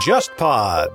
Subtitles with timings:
[0.00, 0.88] JustPod。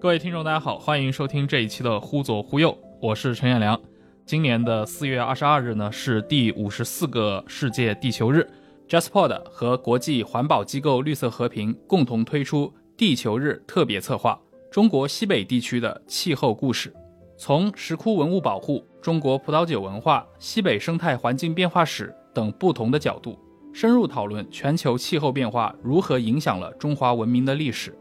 [0.00, 2.70] 各位听众，大家好，欢迎收听这一期的《忽左忽右》，
[3.02, 3.80] 我是陈彦良。
[4.24, 8.48] 今年的四月二十二日呢，是第五十四个世界地球日。
[8.88, 14.40] JustPod 和国际环保机构绿色和平共同推出地球日特别策划
[14.72, 16.90] 《中国西北地区的气候故事》，
[17.36, 23.36] 从石窟文物保护、中国葡萄酒文化、西北生态环境变化史等不同的角度，
[23.78, 27.94] 深入讨论全球气候变化如何影响了中华文明的历史。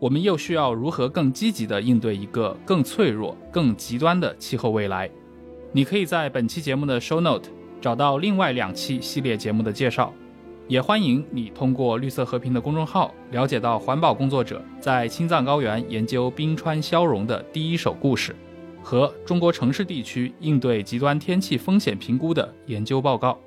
[0.00, 5.08] 我们又需要如何更积极地应对一个更脆弱、更极端的气候未来？
[5.70, 7.48] 你可以在本期节目的 show note
[7.80, 10.12] 找到另外两期系列节目的介绍，
[10.66, 18.34] 也欢迎你通过绿色和平的公众号了解到环保工作者在青藏高原研究冰川消融的第一手故事，
[18.82, 23.38] 和中国城市地区应对极端天气风险评估的研究报告。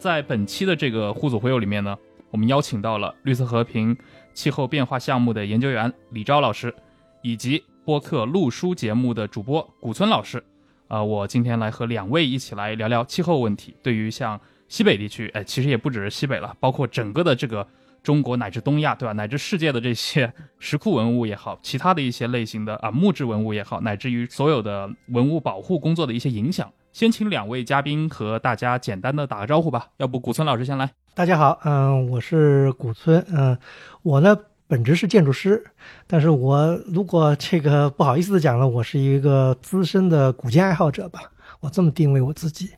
[0.00, 1.94] 在本期的这个互组会友里面呢，
[2.30, 3.94] 我们邀请到了绿色和平
[4.32, 6.74] 气候变化项目的研究员李钊老师，
[7.22, 10.42] 以及播客录书节目的主播古村老师。
[10.88, 13.76] 啊，我今天来和两位一起来聊聊气候问题。
[13.82, 17.68] 对于像西北地区，哎，其实也不只是西北了，包括整个的这个
[18.02, 19.12] 中国乃至东亚，对吧？
[19.12, 26.72] 乃至世界的这些石窟文物也好，其他的一些类型的啊木质文物也好，乃至于所有的文物保护工作的一些影响。
[26.92, 29.88] 先请两位嘉宾和大家简单的打个招呼吧。
[29.98, 30.90] 要不古村老师先来。
[31.14, 33.56] 大家好，嗯，我是古村，嗯，
[34.02, 35.64] 我呢本职是建筑师，
[36.06, 41.20] 但是我如果这个不好意思的讲了，我是一个资深的古建爱好者吧，
[41.60, 42.70] 我这么定位我自己。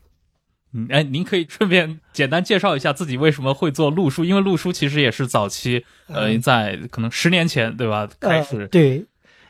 [0.73, 8.07] 嗯，哎，您可以顺便简单介绍一下自己为什么会做路书，因为路书其实也是早期，呃，在可能十年前，对吧？
[8.19, 9.05] 开始、呃、对，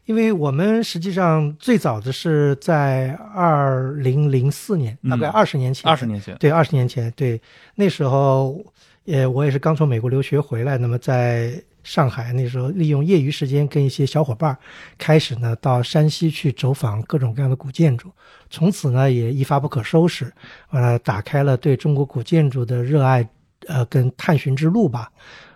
[0.05, 7.41] 因为我们实际上最早的是在二零零四年，大概二十年前，二十年前，对，二十年前，对，
[7.75, 8.63] 那时候，
[9.05, 14.57] 呃，我也是刚从美国留学回来，那么在上海那时候利用业余时间跟一些小伙伴
[14.97, 18.11] 开始呢到山西去走访各种各样的古建筑，
[18.49, 20.31] 从此呢也一发不可收拾，
[20.71, 23.25] 呃，打开了对中国古建筑的热爱，
[23.67, 25.09] 呃，跟探寻之路吧。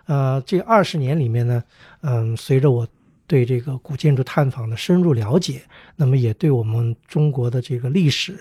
[0.06, 1.62] 呃，这二十年里面呢，
[2.02, 2.88] 嗯、随着我
[3.28, 5.62] 对这个古建筑探访的深入了解，
[5.96, 8.36] 那么也对我们中国的这个历史，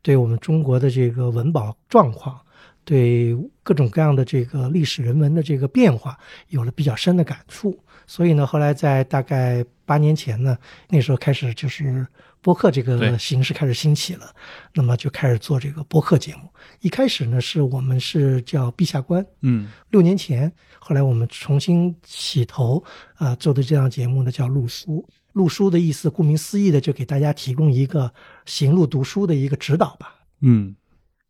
[0.00, 2.40] 对我们中国的这个文保状况。
[2.84, 3.32] 对
[3.62, 7.78] 各种各样的这个历史人文的这个变化有了比较深的感触，
[8.08, 12.04] 所以呢，后来在大概八年前呢，那时候开始就是
[12.42, 14.34] 播客这个形式开始兴起了，
[14.74, 16.52] 那么就开始做这个播客节目。
[16.80, 19.70] 一开始呢，是我们是叫陛下观，嗯。
[19.90, 22.82] 六年前，后来我们重新起头
[23.14, 25.06] 啊、呃做的这档节目呢叫路书。
[25.32, 28.12] 路书的意思，顾名思义的，就给大家提供一个
[28.44, 30.16] 行路读书的一个指导吧。
[30.40, 30.74] 嗯，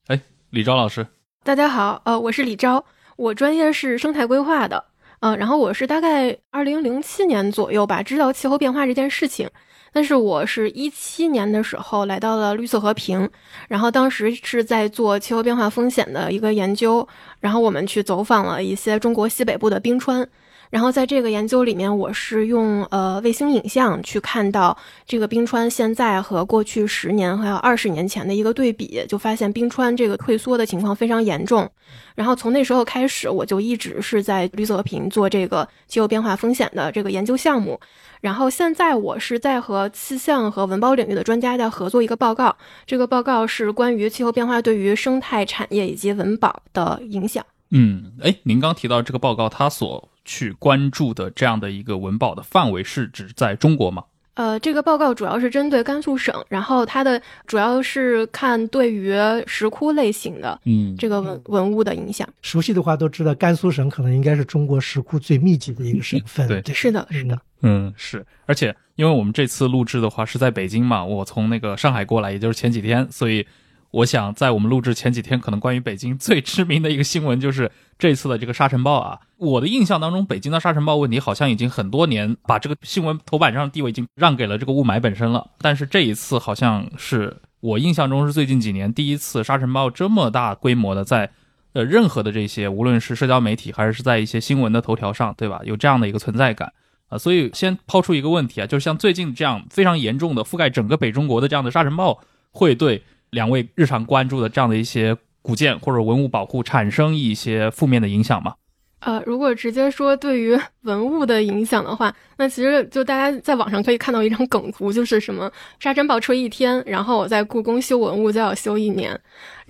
[0.07, 1.07] 哎，李钊老师，
[1.45, 2.83] 大家好，呃，我是李钊，
[3.17, 4.87] 我专业是生态规划的，
[5.21, 9.49] 嗯、然后我是大概二零零七年左右吧，知道气候变化这件事情，
[9.93, 13.29] 但是我是一七年的时候来到了绿色和平，
[13.69, 17.07] 然后当时是在做气候变化风险的一个研究，
[17.41, 20.27] 然后我们去走访了一些中国西北部的冰川。
[20.73, 24.75] 然后在这个研究里面，我是用呃卫星影像去看到
[25.07, 31.71] 这个冰川现在和过去十年还有二十年前的一个对比，就发现冰川这个退缩的情况非常严重。
[32.15, 37.79] 然后从那时候开始，我就一直是在绿色和平做这个气候变化风险的这个研究项目。
[38.23, 42.57] 然后现在我是在和气象和文保领域的专家在合作一个报告，
[42.87, 47.45] 这个报告是关于气候变化对于生态产业以及文保的影响。
[47.75, 54.05] 嗯，哎，您刚提到这个报告，它所去关注的这样的一个文保的范围是指在中国吗？
[54.35, 59.15] 呃，这个报告主要是针对甘肃省，然后它的主要是看对于
[59.47, 62.27] 石窟类型的嗯这个文文物的影响。
[62.41, 66.49] 熟悉的话都知道，甘肃省可能应该是中国石窟最密集的一个省份。
[66.49, 67.39] 对对，是的，是的。
[67.61, 73.47] 嗯，是，而且因为我们这次录制的话是在北京嘛，我从那个上海过来，也就是前几天，所以
[73.93, 79.21] 我想在我们录制前几天，可能关于北京最知名的一个新闻就是这次的这个沙尘暴啊。
[79.37, 91.31] 我的印象当中，北京的沙尘暴问题好像已经很多年把这个新闻头版上的地位已经让给了这个雾霾本身了，但是这一次好像是我印象中是最近几年第一次沙尘暴这么大规模的在。
[91.75, 95.59] 呃，任何的这些，无论是社交媒体还是在一些新闻的头条上，对吧？
[95.65, 96.71] 有这样的一个存在感
[97.09, 108.55] 啊、所以先抛出一个问题啊，就是像最近这样非常严重的覆盖整个北中国的这样的沙尘暴，会对两位日常关注的这样的一些古建或者文物保护产生一些负面的影响吗？
[109.01, 115.51] 呃，如果直接说对于文物的影响的话，那其实就大家在网上可以看到一张梗图，就是什么
[115.81, 119.19] 沙尘暴吹一天，然后我在故宫修文物就要修一年，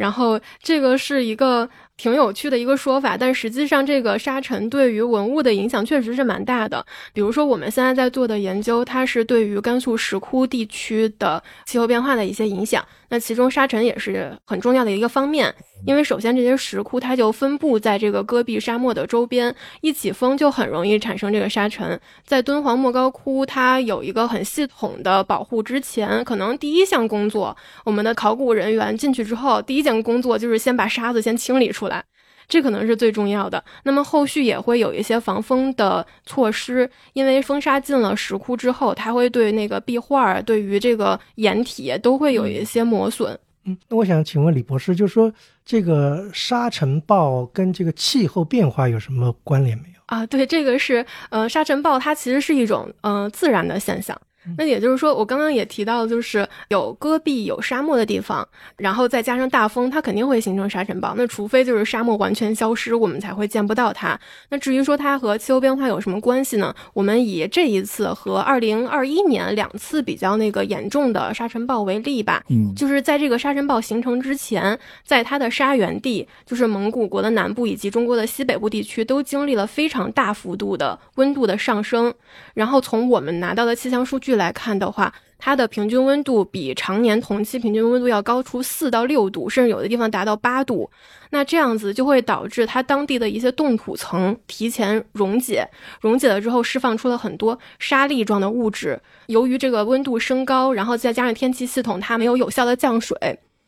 [0.03, 1.69] 然后这个是一个。
[1.99, 6.85] 挺有趣的一个说法，但实际上这个沙尘对于文物的影响确实是蛮大的。
[7.13, 12.85] 比如说我们现在在做的研究，它是对于甘肃石窟地区的气候变化的一些影响。
[13.11, 15.55] 那其中沙尘也是很重要的一个方面，
[15.87, 22.01] 因为首先这些石窟它就分布在这个戈壁沙漠的周边，一起风就很容易产生这个沙尘。
[22.25, 27.55] 在敦煌莫高窟，它有一个很系统的保护之前，可能第一项工作，
[27.85, 32.05] 我们的考古人员进去之后，第一件工作就是先把沙子先清理出来。
[32.49, 33.63] 这可能是最重要的。
[33.85, 43.39] 那么后续也会有一些防风的措施，因为风沙进了石窟之后，它会对那个壁画、对于这个岩体都会有一些磨损。
[43.65, 45.33] 嗯，那我想请问李博士，就是说
[45.65, 50.01] 这个沙尘暴跟这个气候变化有什么关联没有？
[50.07, 54.21] 啊，对，这个是呃，沙尘暴它其实是一种呃自然的现象。
[54.59, 58.47] 那也就是说，我刚刚也提到，就是有戈壁、有沙漠的地方，
[58.77, 61.15] 然后再加上大风，它肯定会形成沙尘暴。
[61.17, 64.19] 那除非就是沙漠完全消失，我们才会见不到它。
[64.49, 66.75] 那至于说它和气候变化有什么关系呢？
[66.93, 72.43] 我们以这一次和二零二一年两次比较那个严重的沙尘暴为例吧。
[72.49, 82.13] 嗯，就是在这个沙尘暴形成之前，在它的沙源地，就是蒙古国的南部以及中国的西北部地区，都经历了非常大幅度的温度的上升。
[82.55, 84.32] 然后从我们拿到的气象数据。
[84.37, 90.91] 来看的话，它的平均温度比常年同期平均温度要高出四到六度，甚至有的地方达到八度。
[91.31, 95.69] 那这样子就会导致它当地的一些冻土层提前溶解，
[96.01, 99.01] 溶解了之后释放出了很多沙粒状的物质。
[99.27, 103.17] 由于这个温度升高，然后再加上天气系统它没有有效的降水，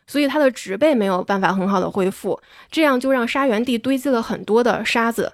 [0.07, 2.39] 所以它的植被没有办法很好的恢复，
[2.69, 5.33] 这样就让沙源地堆积了很多的沙子。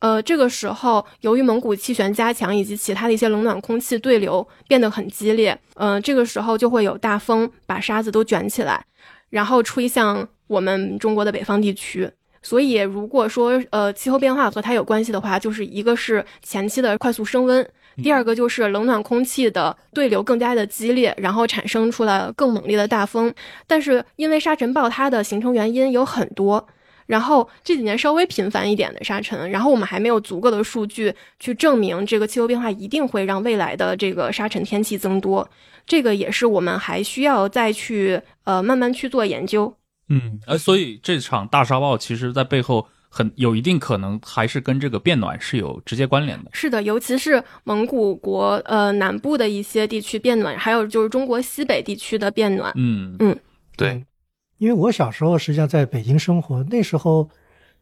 [0.00, 8.84] 呃，这个时候，由于蒙古气旋加强以及其他的一些冷暖空气对流变得很激烈，嗯，这个时候就会有大风把沙子都卷起来，
[9.30, 12.10] 然后吹向我们中国的北方地区。
[12.42, 17.66] 所以，如果说呃气候变化和它有关系的话，就是一个是前期的快速升温，
[18.02, 23.32] 第二个就是冷暖空气的对流更加的激烈，然后产生出了更猛烈的大风。
[23.66, 26.66] 但是，因为沙尘暴它的形成原因有很多。
[27.06, 35.48] 然后这几年稍微频繁一点的沙尘，然后我们还没有足够的数据去证明这个气候变化一定会让未来的这个沙尘天气增多，
[35.86, 39.76] 这个也是我们还需要再去呃慢慢去做研究。
[40.08, 46.50] 嗯，呃，所以这场大沙暴其实在背后很有一定可能还是跟这个变暖是有直接关联的。
[46.52, 52.72] 是的，尤其是蒙古国呃南部的一些地区变暖，还有就是中国西北地区的变暖。
[52.76, 53.38] 嗯嗯，
[53.76, 54.04] 对。
[54.58, 57.28] 因为我小时候实际上在北京生活，那时候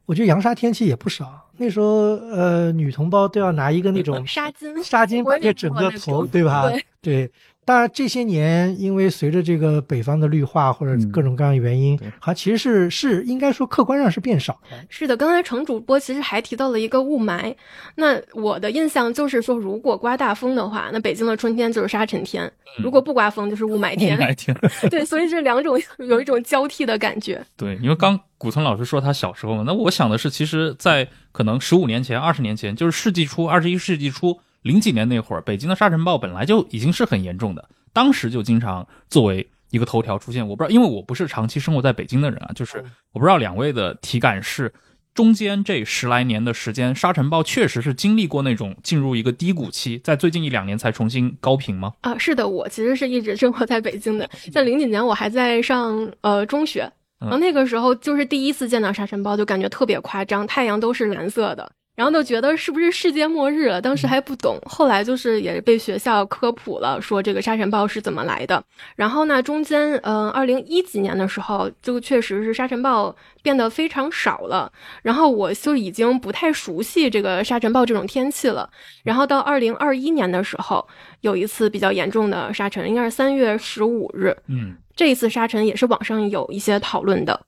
[0.06, 1.50] 我觉得扬沙天气也不少。
[1.58, 6.70] 那时候，呃，女同胞都要拿一个那种纱巾，纱巾把这整个头，对吧？
[7.00, 7.30] 对。
[7.64, 14.76] 当然，这些年因为随着这个北方的绿化或者各种各样的原因，好，其实是是应该说客观上是变少的。
[14.88, 17.55] 是的，刚才程主播其实还提到了一个雾霾。
[17.94, 22.44] 那我的印象就是说，如果刮大风的话，那北京的春天就是沙尘天；
[22.82, 24.19] 如果不刮风，就是雾霾天。
[24.19, 24.56] 雾霾天。
[24.91, 27.41] 对，所以这两种有一种交替的感觉。
[27.56, 34.41] 对，因为刚古村老师说他小时候嘛，那我想的是，其实，在可能十五年前、二十年前，就是世纪初、二十一世纪初。
[34.62, 40.47] 零几年那会儿，北京的沙尘暴本来就已经是很严重的，当时就经常作为一个头条出现。
[40.47, 44.73] 我不知道，因为我不是长期生活在北京的人啊，就是我不知道两位的体感是，
[45.14, 51.92] 中间这十来年的时间，沙尘暴确实是经历过那种进入一个低谷期，在最近一两年才重新高频吗？
[52.02, 61.71] 啊，是的，我其实是一直生活在北京的，在零几年我还在上呃中学，然后那个时候就是第一次见到沙尘暴，就感觉特别夸张，太阳都是蓝色的。
[61.94, 63.80] 然后就觉得是不是世界末日了？
[63.80, 68.62] 当时还不懂，后来就是也被学校科普了，说这个沙尘暴是怎么来的。
[68.96, 74.72] 然后呢，中间嗯，二零一几年的时候，就确实是沙尘暴变得非常少了。
[75.02, 78.68] 然后我就已经不太熟悉这个沙尘暴这种天气了。
[79.04, 80.87] 然后到二零二一年的时候，
[81.20, 84.34] 有一次比较严重的沙尘，应该是三月十五日。
[84.49, 87.38] 嗯，这一次沙尘也是网上有一些讨论的。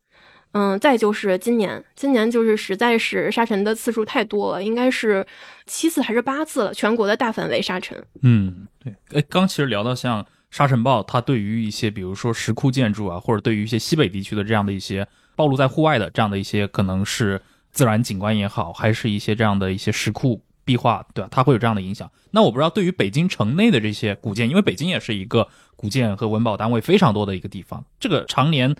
[0.57, 5.27] 嗯，再就是今年，今年就是实在是沙尘的次数太多了，应该是
[5.67, 8.01] 七次还是八次了，全国的大范围沙尘。
[8.23, 8.95] 嗯，对。
[9.13, 17.43] 哎，刚其实聊到像沙尘暴，它对于一些比如说石窟建筑啊，或者对于一些西北地区的这样的一些暴露在户外的这样的一些，可能是
[17.73, 21.29] 自然景观也好，还是一些这样的一些石窟壁画，对吧？
[21.33, 22.09] 它会有这样的影响。
[22.31, 28.73] 那我不知道对于北京城内的这些古建，因为北京也是一个古建和文保单位非常多的一个地方，这个常年。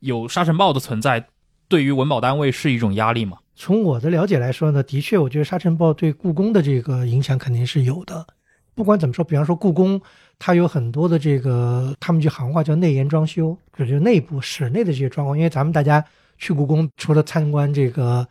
[0.00, 1.26] 有沙尘暴的存在，
[1.68, 3.38] 对于文保单位是一种压力吗？
[3.54, 8.26] 从我的了解来说呢，的确，我觉得沙尘暴对故宫的这个影响肯定是有的。
[8.74, 10.00] 不管怎么说，比方说故宫，
[10.38, 15.36] 它有很多的这个，他们句行话叫内檐装修，就是内部室内的这些装潢。
[15.36, 16.02] 因为咱们大家
[16.38, 18.26] 去故宫，除了参观这个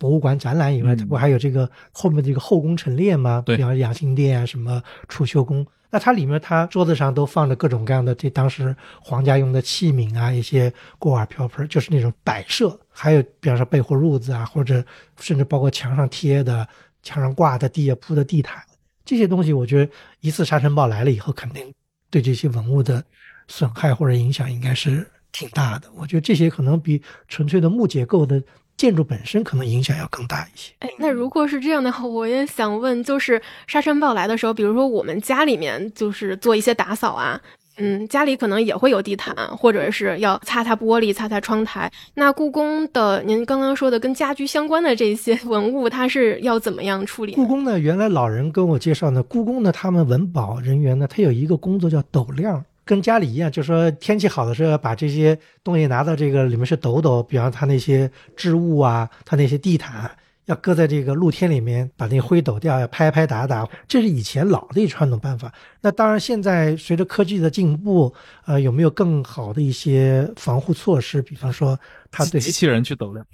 [0.00, 3.42] 博物馆展览以外，嗯它不还有这个后面这个后宫陈列吗？
[3.44, 5.64] 对比方养心殿啊，什么储秀宫。
[5.90, 12.78] 那它里面，它桌子上都放着各种各样的这当时皇家用的器皿啊，一些锅碗瓢盆，就是那种摆设。
[12.88, 14.82] 还有比方说被褥褥子啊，或者
[15.18, 16.66] 甚至包括墙上贴的、
[17.02, 18.62] 墙上挂的、地下铺的地毯，
[19.04, 21.70] 这些东西，我觉得一次沙尘暴来了以后，肯定
[22.08, 23.04] 对这些文物的
[23.48, 25.88] 损害或者影响应该是挺大的。
[25.96, 28.40] 我觉得这些可能比纯粹的木结构的
[28.80, 30.72] 建筑本身可能影响要更大一些。
[30.78, 37.38] 哎，那如果是这样的话，我也想问，就是沙尘暴来的时候，比如说我们家里面就是做一些打扫啊，
[37.76, 41.92] 嗯，家里可能也会有地毯，或者是要擦擦玻璃、擦擦窗台。
[42.14, 47.34] 那故宫的您刚刚说的跟家居相关的这些文物，它是要怎么样处理？
[47.34, 60.10] 故宫呢，原来老人跟我介绍呢，故宫呢，他们文保人员呢，他有一个工作叫斗量，跟家里一样，就是说天气好的时候，把这些东西拿到这个里面是抖抖，比方他那些织物啊，他那些地毯。
[60.46, 65.52] 要搁在这个露天里面，把那灰抖掉，要拍拍打打，这是以前老的一传统办法。
[65.80, 68.12] 那当然，现在随着科技的进步，
[68.46, 71.22] 呃，有没有更好的一些防护措施？
[71.22, 71.78] 比方说，
[72.10, 73.24] 他对机器人去抖量，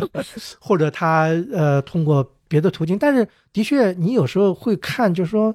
[0.60, 5.54] 或者他呃通过别的途径，但是的确你有时候会看，就是说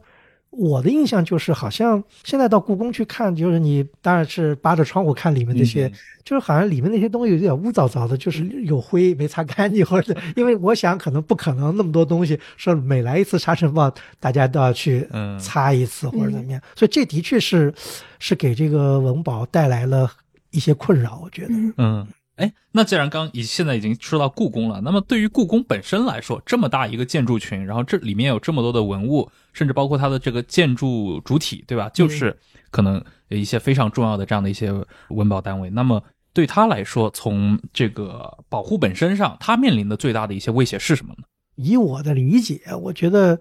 [0.58, 5.92] 我的印象就是好像现在到故宫去看，就是你当然是扒着窗户看里面那些，嗯
[6.24, 15.38] 就是好像里面那些东西有点污糟糟的，就是有灰没擦干净，或者 因为我想可能不可能那么多东西说每来一次沙尘暴大家都要去嗯。
[15.38, 17.74] 擦一次或者怎么样，所以这的确是
[18.20, 20.10] 是给这个文保带来了
[20.52, 21.54] 一些困扰，我觉得。
[21.78, 31.90] 嗯，哎，那既然刚已现在已经说到故宫了，那么对于故宫本身来说，这么大一个建筑群，然后这里面有这么多的文物，甚至包括它的这个建筑主体，对吧？
[31.94, 32.38] 就是
[32.72, 34.74] 可能一些非常重要的这样的一些
[35.10, 35.70] 文保单位。
[35.70, 41.24] 那么对他来说，从这个保护本身上，它面临的最大的一些威胁是什么呢？
[41.56, 43.40] 以我的理解，我觉得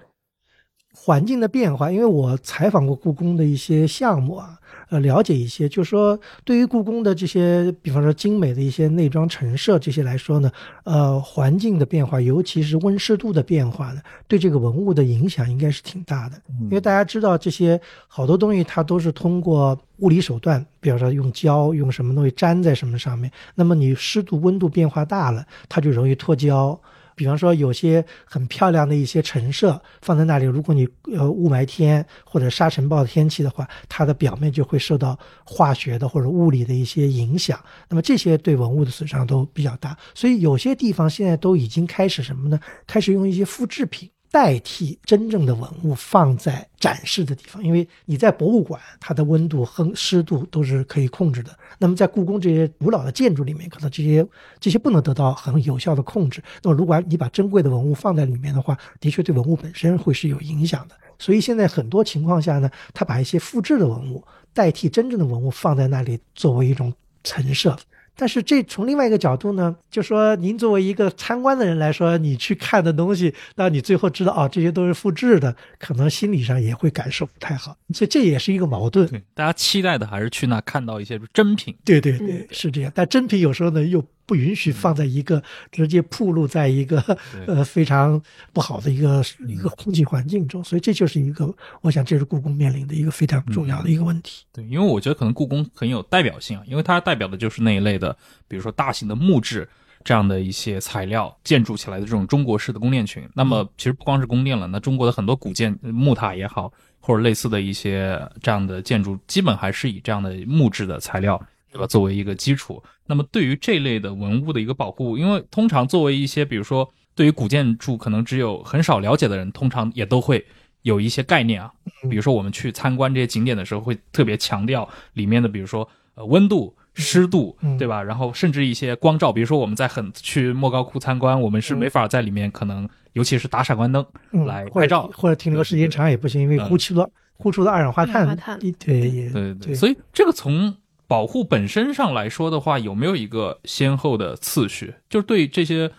[0.96, 4.56] 环境的变化，因为我采访过故宫的一些项目啊，
[4.88, 10.50] 呃，了解一些，就是说对于故宫的这些，比方说精美的一些内装陈设这些来说呢，
[10.84, 16.40] 呃，环境的变化，尤其是温湿度的变化呢，对这个文物的影响应该是挺大的。
[16.62, 26.80] 因为大家知道这些好多东西它都是通过物理手段，比方说用胶用什么东西粘在什么上面，那么你湿度温度变化大了，它就容易脱胶。
[27.14, 39.96] 比方说有些很漂亮的一些陈设放在那里，如果你呃雾霾天或者沙尘暴天气的话，它的表面就会受到化学的或者物理的一些影响，那么这些对文物的损伤都比较大。
[40.14, 42.58] 所以有些地方现在都已经开始什么呢？
[42.86, 44.10] 开始用一些复制品。
[44.34, 51.56] 代替真正的文物放在展示的地方，因为你在博物馆，它的温度和湿度都是可以控制的。
[51.78, 54.26] 那么在故宫这些古老的建筑里面，可能这些
[54.58, 56.42] 这些不能得到很有效的控制。
[56.64, 60.96] 那么如果你把珍贵的文物放在里面的话，的确对文物本身会是有影响的。
[61.16, 64.20] 所以现在很多情况下呢，他把一些复制的文物
[64.52, 67.78] 代替真正的文物放在那里，作为一种陈设。
[68.16, 79.06] 但是这从另外一个角度呢，就说您作为一个参观的人来说，你去看的东西，那你最后知道哦，这些都是复制的，可能心理上也会感受不太好，所以这也是一个矛盾。
[79.08, 81.74] 对，大家期待的还是去那看到一些真品。
[81.84, 82.92] 对对对，是这样。
[82.94, 86.98] 但真品有时候呢，又不允许放在一个直接暴露在一个
[87.46, 88.20] 呃非常
[88.52, 94.44] 不好的一个一个空气环境中，所以这就是一个，我想这是故宫面临的一个非常重要的一个问题。
[94.52, 98.16] 对，因为我觉得可能故宫很有代表性啊，因为它代表的就是那一类的，
[98.48, 99.68] 比如说大型的木质
[100.02, 103.28] 这样的一些材料建筑起来的这种中国式的宫殿群。
[103.34, 111.38] 那么其实不光是宫殿了，那中国的很多古建木塔也好，或者类似的一些这样的建筑，基本还是以这样的木质的材料。
[111.70, 111.88] 对吧？
[111.88, 120.44] 作为一个基础，那么对于这类的文物的一个保护，因为通常作为一些，比如说对于古建筑可能只有很少了解的人，通常也都会
[120.82, 121.70] 有一些概念啊。
[122.08, 128.02] 比如说我们去参观这些景点的时候，会特别强调里面的，比如说呃温度、湿度，对吧？
[128.02, 134.04] 然后甚至一些光照，比如说我们在很去莫高窟参观，我们是没法在里面可能，尤其是打闪光灯
[134.46, 140.74] 来拍照，或者停留时间长也不行，因为呼出了呼出的二氧化碳，对对对对，所以这个从
[141.06, 144.94] 保护本身上来说的话，有没有一个先后的次序？
[145.08, 145.90] 就是对这些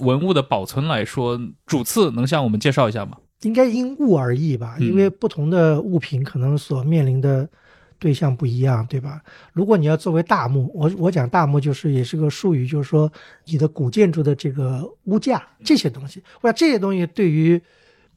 [0.00, 3.18] 文物的保存来说，主次能向我们介绍一下吗？
[3.42, 7.48] 应该因物而异吧，因为不同的物品可能所面临的
[7.98, 9.20] 对象不一样，对吧？
[9.52, 13.12] 如果你要作为大墓，我我讲大墓就是也是个术语，就是说
[13.44, 17.60] 你的古建筑的这个屋架这些东西，或者这些东西对于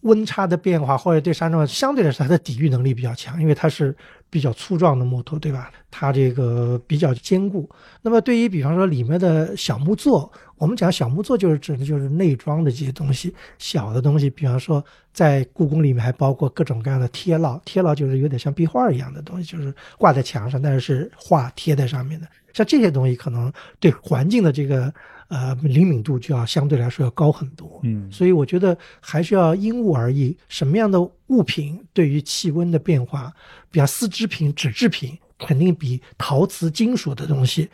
[0.02, 3.96] 温差的变化或者对山状相对来说它的抵御能力比较强，因为它是
[4.30, 5.72] 比较粗壮的木头，对吧？
[5.92, 7.70] 它这个比较坚固。
[8.02, 22.28] 那么对于比方说里面的小木座，我们讲小木座就是指的就是内装的这些东西，小的东西，比方说在故宫里面还包括各种各样的贴烙，贴烙就是有点像壁画一样的东西，就是挂在墙上，但是是画贴在上面的。
[22.54, 24.94] 像这些东西可能对环境的这个
[25.30, 27.80] 呃灵敏度就要相对来说要高很多。
[27.84, 33.32] 嗯所以我觉得还是要因物而异，什么样的物品对于气温的变化，
[33.72, 37.70] 比方丝织品、纸制品，肯定比陶瓷、金属的东西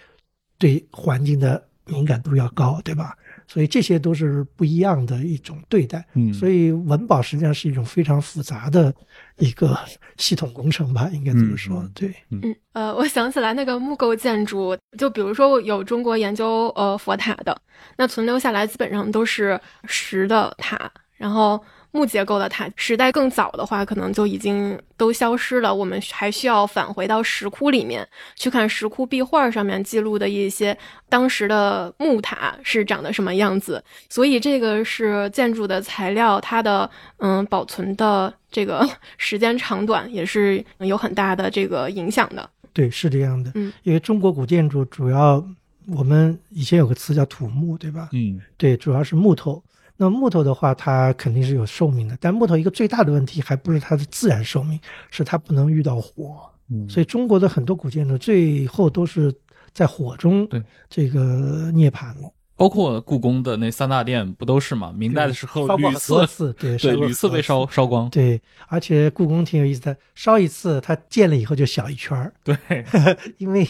[0.57, 3.17] 对环境的敏感度要高，对吧？
[3.47, 6.05] 所以这些都是不一样的一种对待。
[6.13, 8.93] 嗯所以文保实际上是一种非常复杂的
[9.37, 9.77] 一个
[10.17, 11.87] 系统工程吧，应该这么说。
[11.93, 17.55] 对，嗯，呃，我想起来那个木构建筑，就比如说有中国研究呃佛塔的，
[17.97, 21.61] 那存留下来基本上都是石的塔，然后
[21.95, 25.73] 木结构的塔，时代更早的话，可能就已经都消失了。
[25.73, 38.85] 我们还需要返回到石窟里面去看石窟壁画上面记录的一些当时的木塔是长得什么样子，所以这个是建筑的材料，它的嗯保存的这个
[39.17, 42.49] 时间长短也是有很大的这个影响的。
[42.73, 43.49] 对，是这样的。
[43.55, 45.41] 嗯，因为中国古建筑主要
[45.87, 48.09] 我们以前有个词叫土木，对吧？
[48.11, 49.63] 嗯对，主要是木头。
[49.97, 56.41] 那木头的话，它肯定是有寿命的，但木头一个最大的问题还不是它的自然寿命，是它不能遇到火。
[56.69, 59.31] 嗯所以中国的很多古建筑最后都是
[59.71, 62.31] 在火中对这个涅槃了。
[62.57, 64.91] 包括故宫的那三大殿不都是吗？
[64.95, 68.09] 明代的时候烧过多次次，对， 对屡次被烧烧光。
[68.09, 72.57] 对，而且故宫挺有意思的，烧一次它建了以后就小一圈儿，对，
[73.37, 73.67] 因为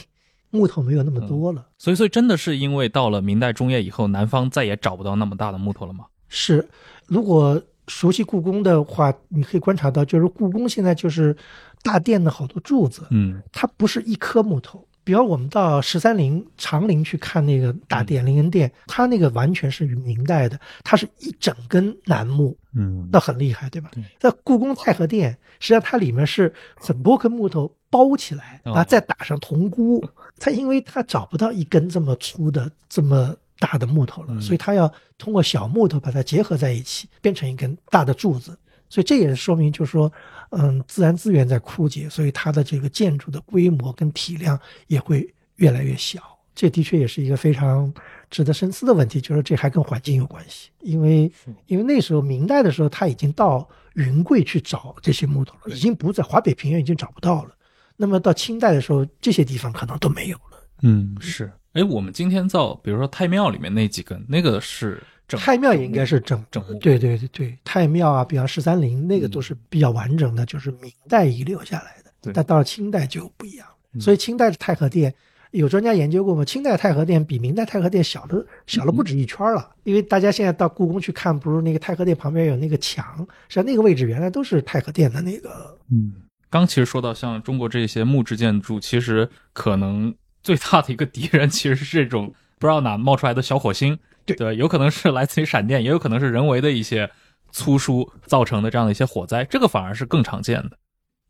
[0.51, 1.65] 木头没有那么嗯多了。
[1.77, 6.05] 所以所以真的是因为到了明代中叶以后，南方再也找不到那么大的木头了吗？
[6.27, 6.67] 是，
[7.07, 11.35] 如果熟悉故宫的话，你可以观察到，就是故宫现在就是
[11.83, 14.85] 大殿的好多柱子，嗯它不是一颗木头。
[15.03, 24.03] 比方我们到十三陵长陵去看那个大殿灵恩殿，它那个完全是明代的，它是一整根楠木，嗯那很厉害，对吧对？
[24.19, 30.03] 在故宫太和殿，实际上它里面是很多根木头包起来，哦然后再打上铜箍。
[30.39, 38.57] 它因为它找不到一根这么粗的、这么大的木头了，嗯所以它要通过小木头把它结合在一起，变成一根大的柱子。
[38.87, 40.11] 所以这也是说明，就是说，
[40.51, 46.21] 嗯，自然资源在枯竭，所以它的这个建筑的规模跟体量也会越来越小。
[46.53, 47.91] 这的确也是一个非常
[48.29, 51.29] 值得深思的问题，就是这还跟环境有关系，因为
[51.65, 57.51] 因为那时候明代的时候，他已经到云贵去找这些木头了，已经不在华北平原已经找不到了。
[57.97, 60.63] 那么到清代的时候，这些地方可能都没有了。
[60.83, 61.51] 嗯是。
[61.75, 72.11] 哎，我们今天造，比如说太庙里面那几根，那个是整太庙也应该是整整木对对对对，太庙啊，比方十三陵那个都是比较完整的，就是明代遗留下来的。
[72.21, 73.75] 对但到了清代就不一样了。
[73.93, 75.13] 嗯所以清代的太和殿，
[75.51, 76.45] 有专家研究过吗？
[76.45, 79.69] 清代太和殿比明代太和殿小了小了不止一圈了。
[79.83, 85.77] 因为大家现在到故宫去看，不是那个太和殿旁边有那个墙，实际上那个位置原来都是太和殿的那个。
[85.91, 86.13] 嗯，
[86.49, 90.13] 刚其实说到像中国这些木质建筑，其实可能
[90.45, 92.27] 最大的一个敌人其实是这种
[92.59, 97.09] 不知道哪冒出来的小火星，对有可能是来自于闪电，也有可能是人为的一些
[97.51, 100.77] 粗疏造成的这样的一些火灾，这个反而是更常见的。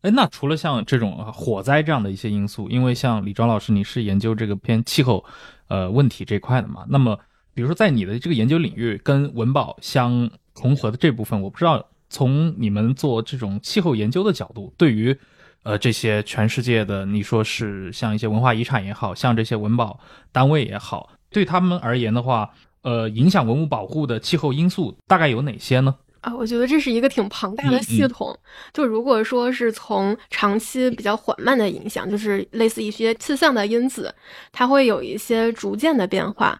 [0.01, 5.23] 哎，那除了像这种啊火灾这样的一些因素，因为像李庄老师你是研究这个偏气候
[5.69, 7.17] 呃问题这块的嘛，那么
[7.53, 15.17] 比如说在你的这个研究领域跟文保相重合的这部分，我不知道从你们做这种气候研究的角度，对于
[15.65, 19.99] 呃这些全世界的你说是像一些文化遗产也好像这些文保
[20.31, 22.51] 单位也好，对他们而言的话，
[22.83, 25.95] 呃，影响文物保护的气候因素大概有哪些呢？
[26.21, 28.35] 啊，我觉得这是一个挺庞大的嗯系统。
[28.73, 34.13] 就如果说是从长期比较缓慢的影响，就是类似一些气象的因子，
[34.51, 36.59] 它会有一些逐渐的变化。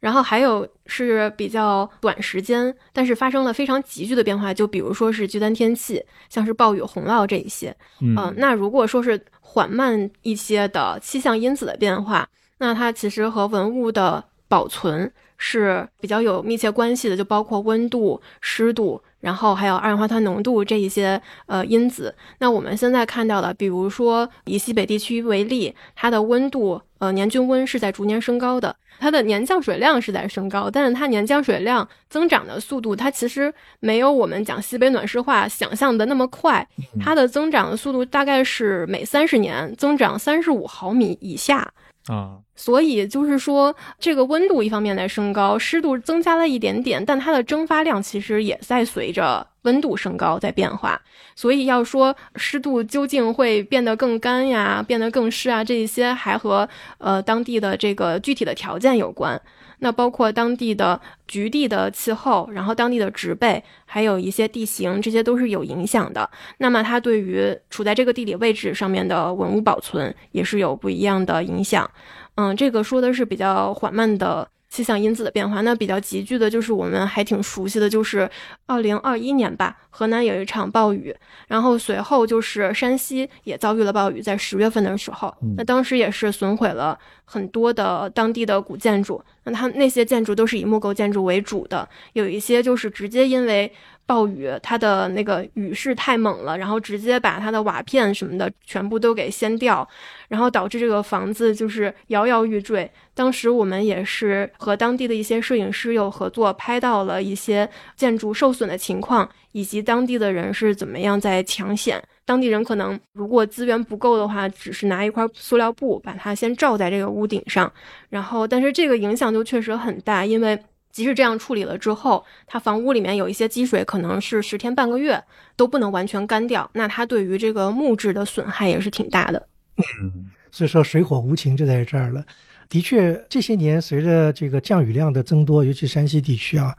[0.00, 7.74] 然后还有是比较短时间，但是发生了非常急剧的变化，就比如说是极端天气，像是暴雨、洪涝这一些。
[8.00, 12.28] 嗯呃那如果说是缓慢一些的气象因子的变化，
[12.58, 22.14] 那它其实和文物的保存是比较有密切关系的，就包括温度、湿度，然后还有二氧化碳浓度这一些呃因子。
[22.38, 36.66] 那我们现在看到的，比如说以西北地区为例，它的温度呃年均温是在逐年升高的，它的年降水量是在升高，但是它年降水量增长的速度，它其实没有我们讲西北暖湿化想象的那么快，
[37.00, 41.72] 它的增长的速度大概是每三十年增长三十五毫米以下。
[42.06, 51.00] 啊，所以就是说，这个温度一方面在升高，湿度增加了一点点，但它的蒸发量其实也在随着温度升高在变化。
[51.34, 59.40] 所以要说湿度究竟会变得更干呀，变得更湿啊，这一些还和呃当地的这个具体的条件有关。
[59.78, 66.28] 那包括当地的局地的气候，然后当地的植被，还有一些地形，这些都是有影响的。
[66.58, 71.90] 那么它对于处在这个地理位置上面的文物保存也是有不一样的影响。
[72.36, 74.48] 嗯，这个说的是比较缓慢的。
[74.76, 78.28] 气象因子的变化，那比较急剧的就是我们还挺熟悉的，就是
[78.66, 81.16] 二零二一年吧，河南有一场暴雨，
[81.48, 93.72] 然后随后就是山西也遭遇了暴雨，在十月份的时候，那当时也是损毁了很多的当地的古建筑，那它那些建筑都是以木构建筑为主的，有一些就是直接因为。
[94.06, 99.86] 暴雨，它的那个雨势太猛了，然后直接把它的瓦片什么的全部都给掀掉，
[100.28, 102.88] 然后导致这个房子就是摇摇欲坠。
[103.14, 112.02] 当时我们也是和当地的一些摄影师有合作，拍到了一些建筑受损的情况，以及当地的人是怎么样在抢险。
[112.24, 117.72] 当地人可能如果资源不够的话，只是拿一块塑料布把它先罩在这个屋顶上，
[118.10, 120.56] 然后但是这个影响就确实很大，因为。
[120.96, 125.22] 即使这样处理了之后，它房屋里面有一些积水，可能是十天半个月
[125.54, 129.46] 都不能完全干掉，那它对于这个木质的损害也是挺大的。
[129.76, 132.24] 嗯， 所以说水火无情就在这儿了。
[132.70, 136.74] 的确，这些年随着这个降雨量的增多，尤其山西地区啊，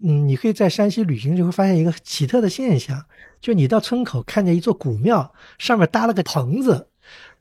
[0.00, 3.04] 嗯，你可以在山西旅行就会发现一个奇特的现象，
[3.40, 6.86] 就你到村口看见一座古庙，上面搭了个棚子。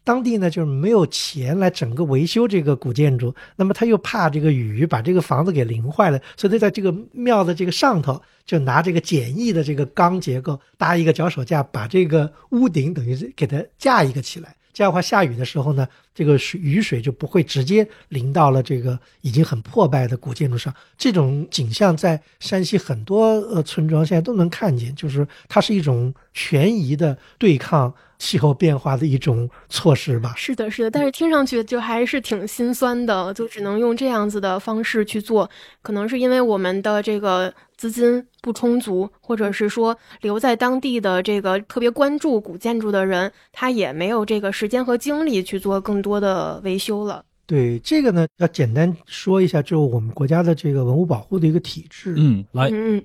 [0.04, 14.56] 当地呢，就是没有钱来整个维修这个古建筑，那么他又怕这个雨把这个房子给淋坏了，所以他在这个庙的这个上头就拿这个简易的这个钢结构搭一个脚手架，把这个屋顶等于是给它架一个起来。
[14.74, 20.74] 这样的话，下雨的时候呢，这个水雨水就不会直接淋到了这个已经很破败的古建筑上。
[20.98, 27.94] 这种景象在山西很多呃村庄现在都能看见，就是它是一种权宜的对抗。
[28.20, 30.34] 气候变化的一种措施吧。
[30.38, 35.50] 是的，是的，但是听上去就还是挺心酸的，就只能用这样子的方式去做。
[35.82, 47.26] 可能是因为我们的这个资金不充足，或者是说留在当地的这个特别关注古建筑的人，他也没有这个时间和精力去做更多的维修了。
[47.48, 52.14] 对这个呢，要简单说一下，就我们国家的这个文物保护的一个体制。
[52.16, 53.04] 嗯，来，嗯，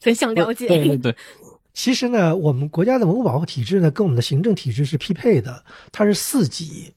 [0.00, 0.66] 很 想了解。
[0.66, 1.16] 对对对。
[1.72, 5.64] 其实呢，我们国家的文物保护体制呢，跟我们的行政体制是匹配的。
[5.92, 6.92] 它是四级，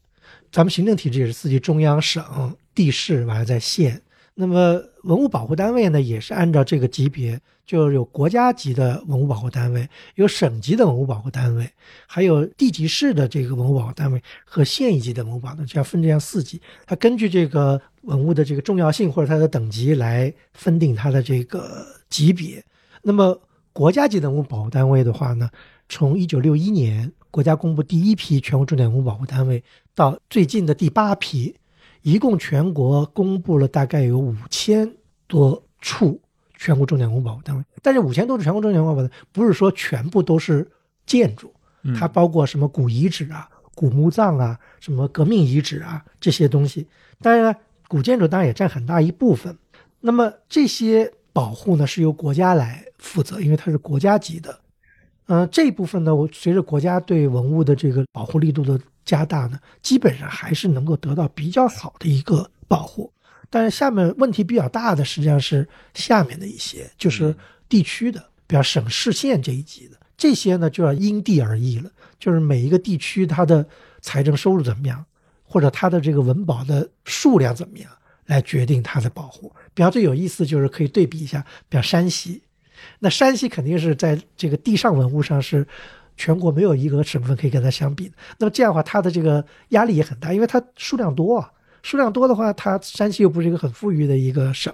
[0.51, 4.01] 咱们行政体制也是四级：中央、省、地市，完了在县。
[4.35, 11.69] 那么文物保护单位呢，也是按照这个级别，就有国家级的文物保护单位，有省级的文物保护单位，
[12.07, 16.59] 还有地级市的这个文物保护单位和县一级的文物保护，这样分这样四级。
[16.87, 22.63] 它根据这个文物的这个重要性或者它的等级来分定它的这个级别。
[23.03, 23.39] 那么
[23.71, 25.47] 国家级的文物保护单位的话呢，
[25.89, 31.55] 从一九六一年国家公布第一批全国重点文物保护单位到最近的第八批，
[32.03, 34.89] 一共全国公布了大概有五千
[35.25, 36.21] 多处
[36.55, 37.63] 全国重点文物保护单位。
[37.81, 40.69] 但是五千多处全国重点文物保护单位不是说全部都是
[41.07, 41.51] 建筑，
[41.97, 46.87] 它包括什么古遗址啊、古墓葬啊、什么革命遗址啊这些东西。
[47.19, 47.55] 当然，
[47.87, 49.57] 古建筑当然也占很大一部分。
[49.99, 51.11] 那么这些。
[51.35, 54.55] 保护呢是由国家来负责，因为它是国家级的。
[55.25, 63.11] 嗯，这一部分呢，我随着国家对文物的这个保护力度的加大呢，基本上还是能够得到比较好的一个保护。
[63.49, 67.35] 但是下面问题比较大的实际上是下面的一些，就是
[67.67, 71.89] 地区的，比如省市县这一级的，这些呢就要因地而异了，
[72.19, 73.65] 就是每一个地区它的
[74.01, 75.05] 财政收入怎么样，
[75.43, 77.89] 或者它的这个文保的数量怎么样。
[78.25, 79.53] 来决定它的保护。
[79.73, 82.41] 比方最有意思就是可以对比一下，比方山西，
[82.99, 85.67] 那山西肯定是在这个地上文物上是
[86.17, 88.11] 全国没有一个省份可以跟它相比。
[88.37, 91.51] 那么这样的话，它的这个压力也很大，因为它数量多啊。
[91.81, 94.73] 数量多的话，它山西又不是一个很富裕的一个省，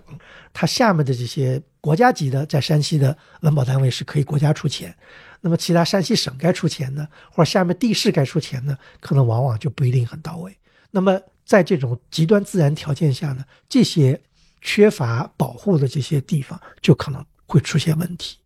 [0.53, 4.95] 它下面的这些国家级的在山西的文保单位是可以国家出钱，
[5.41, 10.55] 那么其他山西省该出钱的，或者下面地市该出钱的，可能往往就不一定很到位。
[10.91, 14.21] 那么在这种极端自然条件下呢，这些
[14.61, 18.37] 缺乏保护的这些地方，就可能会出现问题。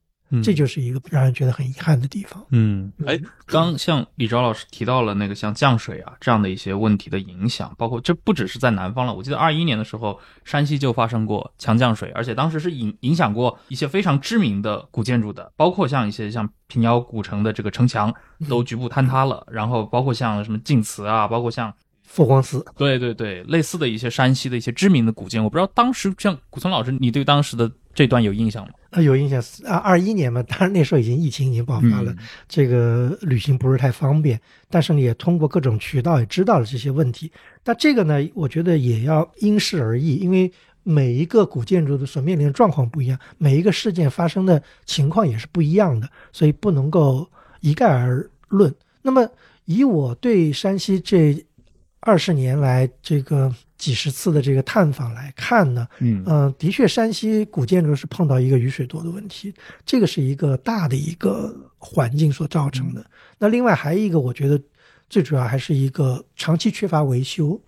[0.44, 2.44] 这就是一个让人觉得很遗憾的地方。
[2.50, 9.14] 嗯，哎，刚像李钊老师提到了那个像降水啊这样的一些问题的影响，包括这不只是在南方了。
[9.14, 18.12] 我记得二一年的时候，山西就发生过强降水，而且当时是影影响过一些非常知名的古建筑的，包括像一些像平遥古城的这个城墙
[18.50, 21.72] 都局部坍塌了，然后包括像什么晋祠啊，包括像
[22.14, 28.74] 佛光寺，对对对，类似的一些山西的一些知名的古建，我不知道当时像古村老师，你对当时的这段有印象吗？
[28.92, 32.16] 啊，有印象啊，二一年嘛，当然那时候已经疫情已经爆发了，
[32.48, 37.32] 这个旅行不是太方便，但是呢，也通过各种渠道也知道了这些问题。
[37.64, 40.52] 但这个呢，我觉得也要因事而异，因为
[40.84, 47.28] 每一个古建筑的所面临的状况不一样，每一个事件发生的情况也是不一样的，所以不能够
[47.62, 48.72] 一概而论。
[49.02, 49.28] 那么，
[49.66, 51.44] 以我对山西这
[52.04, 53.54] 二十年来这个。
[53.76, 56.24] 几十次的这个探访来看呢，嗯
[56.58, 59.54] 的确，山西古建筑是碰到一个雨水多的问题，
[59.86, 63.06] 这个是一个大的一个环境所造成的。
[63.38, 64.58] 那另外还有一个，我觉得
[65.10, 67.60] 最主要还是一个长期缺乏维修。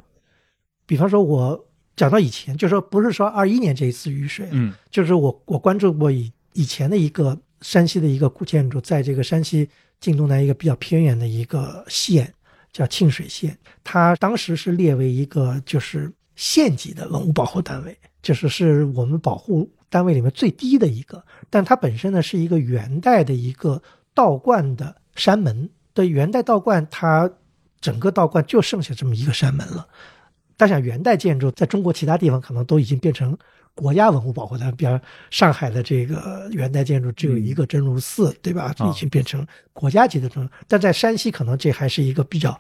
[0.86, 1.68] 比方说，我
[1.98, 9.68] 讲到以前，就说不是说二一年这一次雨水，嗯，就是我我关注过以以前的一个山西的一个古建筑，在这个山西
[10.00, 12.34] 晋东南一个比较偏远的一个县。
[12.76, 21.24] 叫沁水县，它当时是列为一个就是县级的文物保护单位，就是是我们保护单位里面最低的一个。
[21.50, 23.82] 但它本身呢是一个元代的一个
[24.14, 27.32] 道观的山门的元代道观，它
[27.80, 29.88] 整个道观就剩下这么一个山门了。
[30.58, 33.38] 但想元代建筑在中国其他地方可能都已经变成
[33.76, 38.74] 国家文物保护单位，比方上海的这个元代建筑只有一个真如寺，对吧？
[38.90, 40.50] 已经变成国家级的这种。
[40.68, 42.60] 但在山西可能这还是一个比较。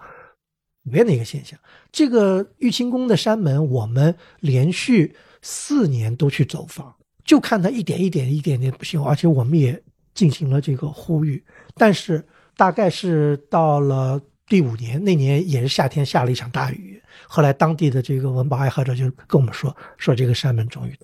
[0.83, 1.59] 普遍的一个现象，
[1.91, 9.81] 这个玉清宫的山门，我们连续四年都去走访，就看它一点一点、一点点不行，而且我们也
[10.13, 11.43] 进行了这个呼吁。
[11.73, 12.23] 但是
[12.55, 16.94] 大概是到了第五年，那年也是夏天下了一场大雨，
[17.27, 20.97] 后来当地的这个文保爱好者就跟我们说，说这个山门终于，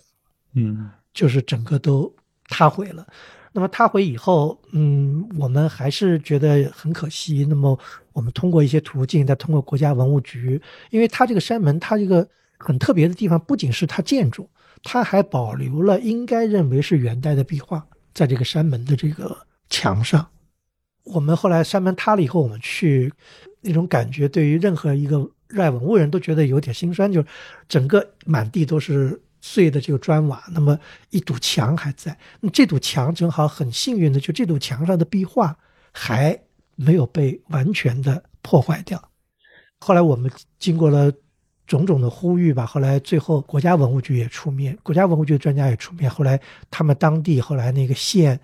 [0.54, 2.14] 嗯，就是整个都
[2.50, 3.06] 塌毁了。
[3.54, 7.46] 那么塌毁以后，嗯，我们还是觉得很可惜。
[7.50, 7.78] 那么
[8.14, 12.26] 我们通过一些途径，再通过国家文物局，因为它这个山门，它这个
[12.58, 14.50] 很特别的地方，不仅是它建筑，
[14.84, 20.26] 它还保留了应该认为是元代的壁画，在这个山门的这个墙上。
[21.04, 23.12] 我们后来山门塌了以后，我们去，
[23.62, 27.28] 那种感觉对于任何一个热爱文物人都觉得有点心酸，就是
[27.70, 29.22] 整个满地都是。
[29.44, 32.16] 碎的这个砖瓦，那么一堵墙还在。
[32.42, 35.58] 那这堵墙正好很幸运的，就这堵墙上的壁画
[35.92, 36.40] 还
[36.76, 39.04] 没有被完全的破坏掉。
[39.80, 41.12] 后来我们经过了
[41.66, 46.08] 种种的呼吁吧，后来最后国家文物局也出面，国家文物局的专家也出面。
[46.08, 48.40] 后来他们当地后来那个县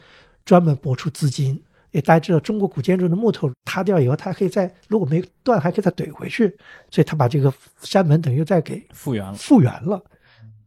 [0.46, 1.62] 专门拨出资金，
[1.98, 6.48] 也大家知道中国古建筑的木头塌掉以后，它可以再如果没断，还可以再怼回去，
[6.92, 10.00] 所以它把这个山门等于再给复原了，复原了。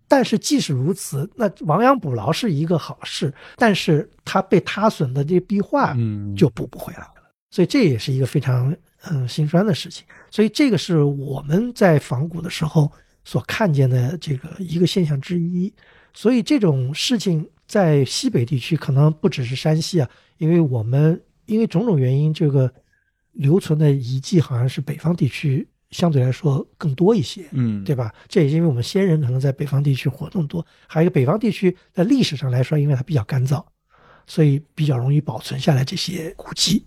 [0.08, 7.14] 但是即使如此，那亡羊补牢是一个好事，但是它被塌损的这壁画，嗯，就补不回来了。
[7.52, 8.74] 所以这也是一个非常
[9.08, 10.04] 嗯心酸的事情。
[10.28, 12.90] 所以这个是我们在仿古的时候
[13.24, 15.72] 所看见的这个一个现象之一。
[16.12, 22.72] 所以这种事情在西北地区可能不只是山西啊，因为我们因为种种原因，这个
[23.30, 25.68] 留存的遗迹好像是北方地区。
[25.90, 28.14] 相对来说更多一些，嗯，对吧？
[28.28, 33.64] 这也是因为我们先人可能在北方地区活动多，还有一个北方地区在历史上来说，因为它比较干燥，
[34.24, 36.86] 所以比较容易保存下来这些古迹。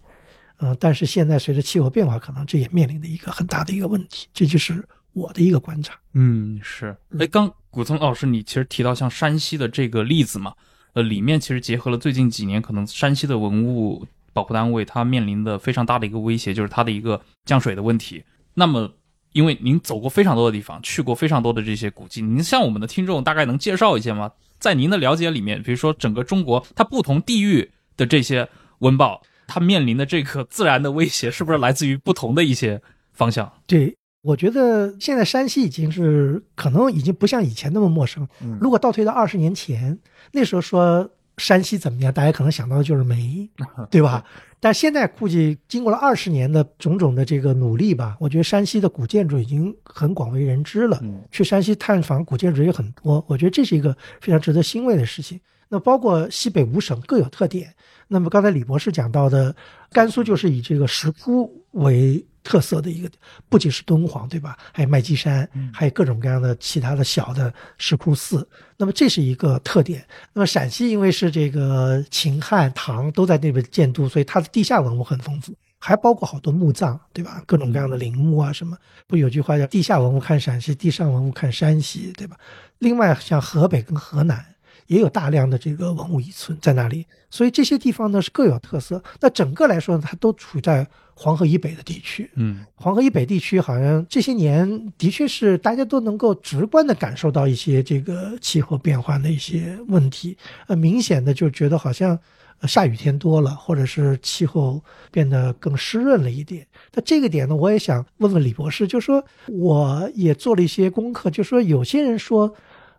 [0.60, 4.30] 嗯，但是现在随着气候变化，可能这也面临的一个很大的一个问题。
[4.34, 6.00] 这就是我的一个观察。
[6.14, 6.96] 嗯，是。
[7.20, 10.54] 哎，刚古松老师，你其实提到像山西的这个例子嘛，
[10.94, 18.24] 呃，里面其实结合了最近几年可能山西的文物保护单位它面临的非常大的一个威胁，就是它的一个降水的问题。
[18.54, 18.92] 那么，
[19.32, 24.32] 因为您走过非常多的地方，去过非常多的这些古迹，您向我们的听众大概能介绍一些吗？
[24.60, 28.48] 在您的了解里面，比如说整个中国它不同地域的这些
[28.80, 33.52] 文保，它面临的这个自然的威胁，是不是来自于不同的一些方向？
[33.68, 38.28] 对，我觉得现在山西已经是可能已经不像以前那么陌生。
[38.60, 40.00] 如果倒退到二十年前，
[40.32, 41.08] 那时候说
[41.38, 43.50] 山西怎么样，大家可能想到的就是煤，
[43.92, 44.24] 对吧？
[44.62, 51.04] 但现在估计经过了二十年的种种的这个努力吧，我觉得山西的古建筑已经很广为人知了。
[51.30, 55.38] 去山西探访古建筑也很多，我觉得这是一个非常值得欣慰的事情。
[55.74, 57.74] 那包括西北五省各有特点。
[58.08, 59.56] 那么刚才李博士讲到的，
[59.92, 63.10] 甘肃就是以这个石窟为特色的一个，
[63.50, 64.56] 不仅是敦煌，对吧？
[64.72, 68.48] 还有麦积山，还有各种各样的其他的小的石窟寺。
[68.78, 70.06] 那么这是一个特点。
[70.32, 77.42] 那么陕西因为是这个秦汉唐都在那边建都，所以它的地下文物很丰富，还包括好多墓葬，对吧？
[77.48, 78.78] 各种各样的陵墓啊什么。
[79.08, 82.38] 不有句话叫“地下文物看陕西，地上文物看山西”，对吧？
[82.78, 84.53] 另外像河北跟河南。
[84.88, 89.02] 也有大量的这个文物遗存在那里，所以这些地方呢是各有特色。
[89.20, 92.30] 那整个来说，它都处在黄河以北的地区。
[92.36, 100.38] 嗯，黄河以北地区好像这些年的确是大家都能够直观的感受到一些这个气候变化的一些问题。
[100.68, 102.18] 呃，明显的就觉得好像
[102.64, 106.66] 下雨天多了，或者是气候变得更湿润了一点。
[106.94, 112.54] 那这个点呢，我也想问问李博士，就说我也做了一些功课，就说有些人说。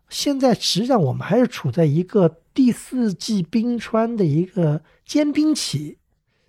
[0.08, 5.98] 现在实际上我们还是处在一个第四季冰川的一个坚冰期，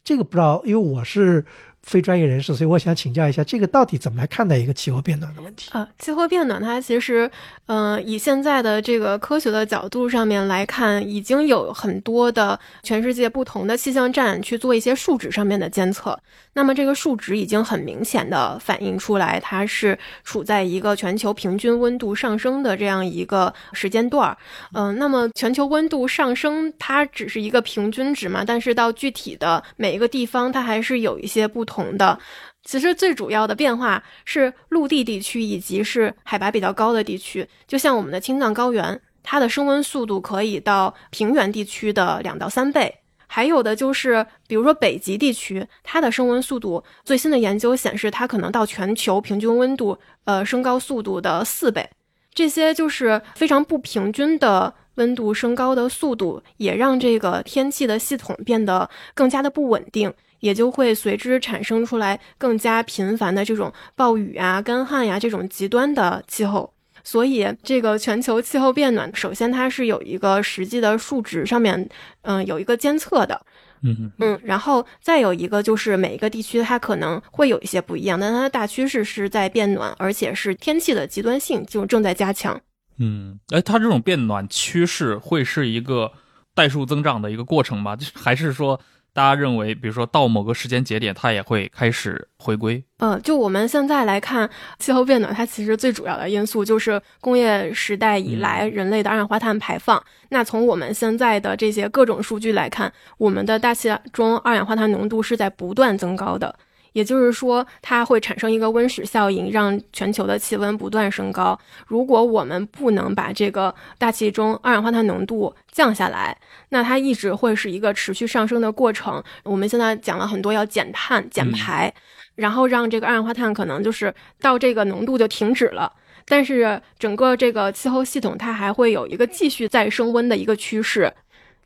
[0.04, 1.46] 这个不知道，因为我是。
[1.86, 5.88] 非专业人士，所以我想请教一下，这个到底怎么来看待一个气候变暖的问题啊？
[6.00, 7.30] 气候变暖它其实，
[7.68, 16.20] 嗯，以现在的这个科学的角度上面来看，已经有很多的全世界不同的气象站去做一些数值上面的监测。
[16.54, 24.36] 那么这个数值已经很明显的反映出来，它是处在一个全球平均温度上升的这样一个时间段儿。
[24.74, 31.75] 嗯，那么全球温度上升它只是一个平均值嘛，但是到具体的每一个地方，它还是有一些不同。
[31.76, 32.18] 同的，
[32.64, 43.00] 其实最主要的变化是陆地地区以及是海拔比较高的地区，就像我们的青藏高原，它的升温速度可以到平原地区的两到三倍。
[43.28, 51.90] 还有的就是，比如说北极地区，它的升温速度，最新的研究显示，它可能到全球平均温度呃升高速度的四倍。
[52.34, 60.14] 这些就是非常不平均的温度升高的速度，也让这个天气的系统变得更加的不稳定。
[60.46, 66.72] 也就会随之产生出来更加频繁的这种暴雨啊、干旱呀这种极端的气候。
[67.04, 71.90] 所以，这个全球气候变暖，首先它是有一个实际的数值上面，
[72.22, 73.42] 嗯，有一个监测的，
[73.82, 82.62] 嗯嗯，然后再有一个就是每一个地区它可能会有一些不一样，但它的大趋势是在变暖，而且是天气的极端性就正在加强。
[83.00, 86.12] 嗯，哎，它这种变暖趋势会是一个
[86.54, 87.98] 代数增长的一个过程吗？
[88.14, 88.80] 还是说？
[89.16, 92.84] 大家认为，比如说到某个时间节点，它也会开始回归。
[92.98, 100.04] 嗯，就我们现在来看，气候变暖，它其实最主要的因素就是工业时代以来人类的二氧化碳排放。
[100.28, 106.54] 那从我们现在的这些各种数据来看，我们的大气中二氧化碳浓度是在不断增高的。
[106.96, 111.60] 也就是说，它会产生一个温室效应，让全球的气温不断升高。
[111.88, 116.38] 如果我们不能把这个大气中二氧化碳浓度降下来，
[116.70, 119.22] 那它一直会是一个持续上升的过程。
[119.44, 121.94] 我们现在讲了很多要减碳减排，
[122.36, 125.92] 然后让这个二氧化碳可能就是到这个浓度就停止了。
[126.24, 131.14] 但是整个这个气候系统它还会有一个继续再升温的一个趋势，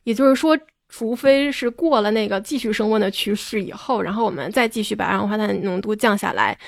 [0.02, 0.58] 也就是说。
[0.90, 6.58] 除非是过了那个继续升温的趋势以后，然后我们再继续把二氧化碳浓度降下来，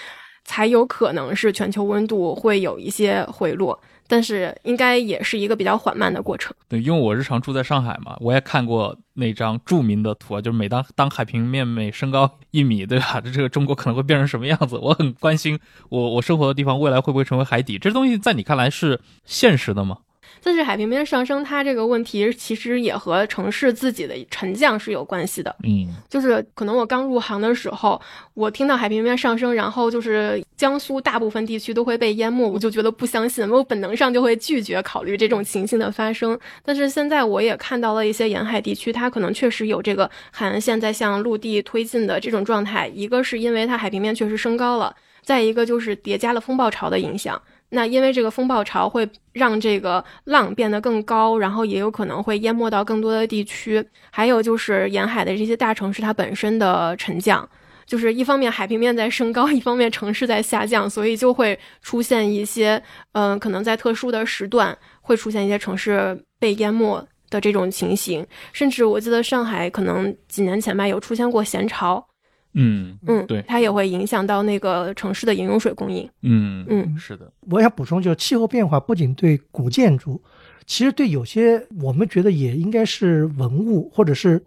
[0.44, 3.78] 才有可能是全球温度会有一些回落。
[4.08, 6.54] 但是应该也是一个比较缓慢的过程。
[6.68, 13.22] 对，因为我日常住在上海嘛，我也看过那张著名的图啊，就是每当当海平面每升高一米，对吧？
[13.24, 14.76] 这这个中国可能会变成什么样子？
[14.76, 15.58] 我很关心，
[15.88, 17.78] 我我生活的地方未来会不会成为海底？
[17.78, 19.98] 这东西在你看来是现实的吗？
[20.42, 25.54] 但是海平面上升，它这个问题其实也和城市自己的沉降是有关系的。
[25.62, 28.00] 嗯，就是可能我刚入行的时候，
[28.34, 36.36] 我听到海平面上升，然后就是江苏大部分地区都会被淹没，我就觉得不相信，我本能上就会拒绝考虑这种情形的发生。
[36.64, 42.88] 但是现在我也看到了一些沿海地区，它可能确实有这个海岸线在向陆地推进的这种状态。
[42.92, 47.40] 一个是因为它海平面确实升高了，再一个就是叠加了风暴潮的影响。
[47.74, 53.82] 那因为这个风暴潮会让这个浪变得更高，然后也有可能会淹没到更多的地区。
[54.10, 57.48] 还有就是沿海的这些大城市，它本身的沉降，
[57.86, 62.82] 就是一方面海平面在升高， 一方面城市在下降，所以就会出现一些，
[63.12, 68.26] 嗯，可能在特殊的时段会出现一些城市被淹没的这种情形。
[68.52, 72.06] 甚至我记得上海可能几年前吧，有出现过咸潮。
[72.54, 76.08] 嗯嗯，对，它也会影响到那个城市的饮用水供应。
[76.22, 77.32] 嗯嗯，是的。
[77.50, 80.22] 我想补充，就是气候变化不仅对古建筑，
[80.66, 84.42] 其实对有些我们觉得也应该是文物或者是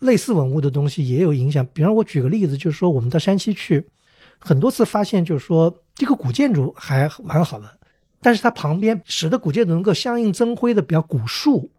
[0.00, 1.66] 类似文物的东西也有影响。
[1.72, 3.86] 比方我举个例子，就是说我们到山西去，
[4.38, 7.78] 很多次发现，就是说这个古建筑还蛮好的，
[8.22, 11.70] 但是它旁边使得古建筑能够相应增辉的比较古树，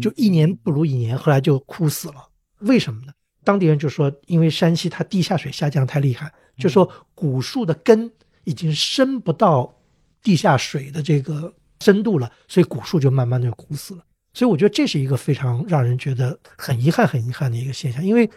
[0.00, 2.28] 就一年不如一年，后来就枯死了。
[2.60, 3.12] 为什么呢？
[3.48, 8.12] 当地人就说，因为山西它地下水下降太厉害，就说古树的根
[8.44, 9.74] 已经深不到
[10.22, 11.50] 地下水的这个
[11.80, 14.04] 深度了，所以古树就慢慢的枯死了。
[14.34, 18.28] 所以我觉得这是一个非常让人觉得很遗憾、很遗憾的一个现象，因为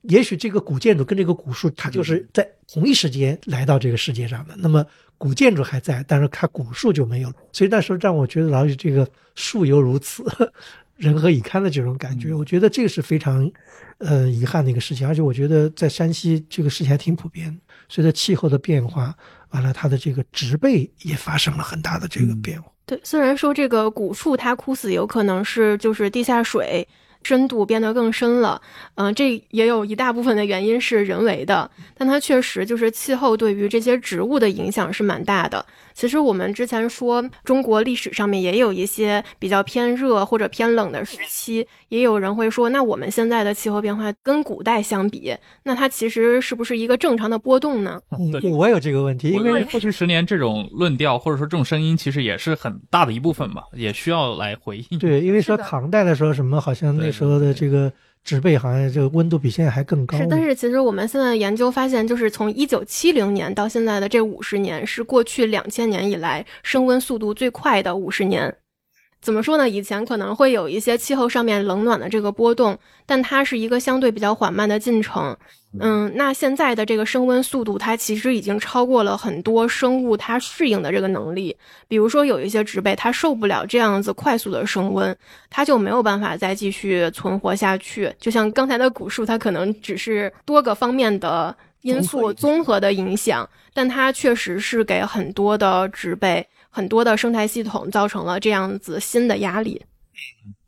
[0.00, 4.54] 也许这个古建筑跟这个古树，它就是在同一时间来到这个世界上的。
[4.56, 4.82] 那么
[5.18, 7.34] 古建筑还在，但是它古树就没有了。
[7.52, 10.24] 所以那时候让我觉得老有这个树犹如此。
[10.96, 13.50] 人何以堪的这种感觉，我觉得这个是非常，
[13.98, 15.06] 呃，遗憾的一个事情。
[15.06, 17.56] 而且我觉得在山西这个事情还挺普遍。
[17.88, 19.14] 随着气候的变化，
[19.50, 22.70] 完了它的这个植被也发生了很大的这个变化。
[22.86, 26.86] 对，虽然说这个古树它枯死有可能是就是地下水。
[27.22, 28.62] 深度变得更深了，
[28.94, 35.66] 嗯，这也有一大部分的原因是人为的，但它确实就是气候对于这些植物的影响是蛮大的。
[35.96, 45.34] 其实我们之前说中国历史上面也有一些比较偏热或者偏冷的时期，也有人会说，那我们现在的气候变化跟古代相比，
[45.64, 48.00] 那它其实是不是一个正常的波动呢？
[48.40, 54.98] 对，我有这个问题，因为过去十年这种论调或者说这种声音其实也是很大的一部分嘛，也需要来回应。
[55.00, 57.10] 对，因为说唐代的时候什么好像那。
[57.16, 57.90] 时候的这个
[58.26, 60.18] 植被好像这个温度比现在还更高。
[60.18, 68.52] 是，但是其实我们现在研究发现，就是从一九七零年到现在的这五十年，是过去两千年以来升温速度最快的五十年。
[69.26, 69.68] 怎么说呢？
[69.68, 75.36] 以前可能会有一些气候上面冷暖的这个波动，但它是一个相对比较缓慢的进程。
[75.80, 81.56] 嗯，那现在的这个升温速度，它其实已经超过了很多生物它适应的这个能力。
[81.88, 85.14] 比如说，有一些植被它受不了这样子快速的升温，
[85.50, 88.08] 它就没有办法再继续存活下去。
[88.20, 91.52] 就像刚才的古树，它可能只是多个方面的
[91.82, 96.46] 因素综合的影响，但它确实是给很多的植被、
[96.76, 99.82] 很多的生态系统造成了这样子新的压力。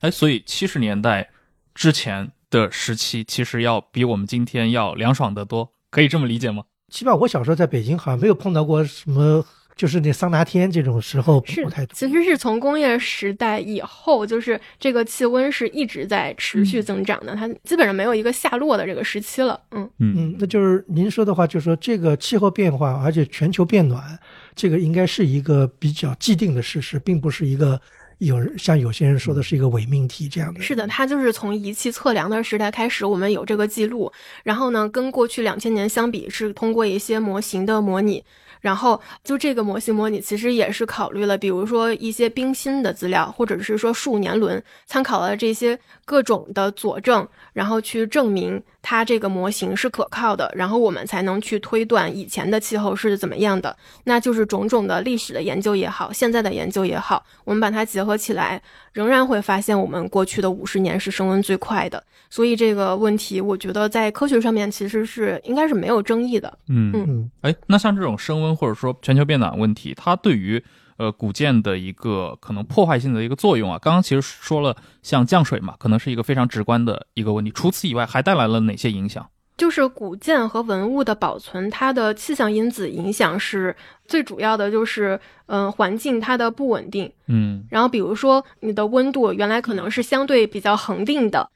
[0.01, 1.29] 哎，所以七十年代
[1.75, 2.33] 之前。
[2.51, 6.65] 的时期其实要比我们今天要凉爽得多，可以这么理解吗？
[6.91, 9.45] 起码我小时候在北京好像没有碰到过什么，
[9.79, 11.95] 就是那桑拿天这种时候不太多。
[11.95, 19.59] 其实是从工业时代以后，就是这个气温是一直在持续增长的，它基本上没有一个下落的这个时期了。
[19.71, 24.19] 嗯嗯，那就是您说的话，就是说这个气候变化，而且全球变暖，
[24.55, 27.81] 这个应该是一个比较既定的事实，并不是一个。
[28.19, 34.11] 有像有些人说的是一个伪命题这样的，是的，它就是从仪器测量的时代开始，我们有这个记录，
[34.43, 38.25] 然后呢，跟过去两千年相比，是通过一些模型的模拟。
[38.61, 53.77] 然后就这个模型模拟，其实也是考虑了，比如说一些冰芯的资料，或者是说数年轮，参考了这些各种的佐证，然后去证明它这个模型是可靠的，然后我们才能去推断以前的气候是怎么样的。
[54.05, 58.61] 那就是种种的历史的研究也好，现在的研究也好，我们把它结合起来，
[58.99, 62.03] 仍然会发现我们过去的五十年是升温最快的。
[62.29, 66.59] 所以这个问题，我觉得在科学上面其实是应该是没有争议的。
[66.69, 70.61] 嗯嗯，哎，那像这种升温或者说全球变暖问题，它对于
[70.97, 77.53] 呃古建的一个可能破坏性的一个作用啊，刚刚其实说了，像降水嘛，可能是一个非常直观的一个问题。
[77.53, 79.25] 除此以外，还带来了哪些影响？
[79.59, 87.13] 就是古建和文物的保存，它的气象因子影响是最主要的，就是嗯环境它的不稳定。
[87.27, 91.51] 嗯，然后比如说你的温度原来可能是相对比较恒定的。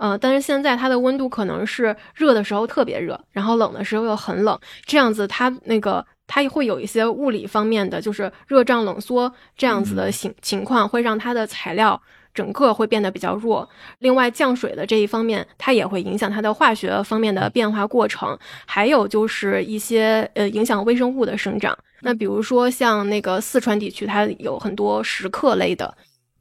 [0.00, 4.56] 嗯，但是现在它的温度可能是热的时候特别热，然后冷的时候又很冷，
[4.86, 12.00] 这样子它那个它会有一些物理方面的，就是热胀冷缩这样子的情情况，会让它的材料
[12.38, 13.68] 整个会变得比较弱。
[13.98, 21.76] 另外降水的这一方面，它也会影响它的化学方面的变化过程，还有就是一些呃影响微生物的生长。
[22.02, 25.92] 那比如说像那个四川地区，它有很多石刻类的。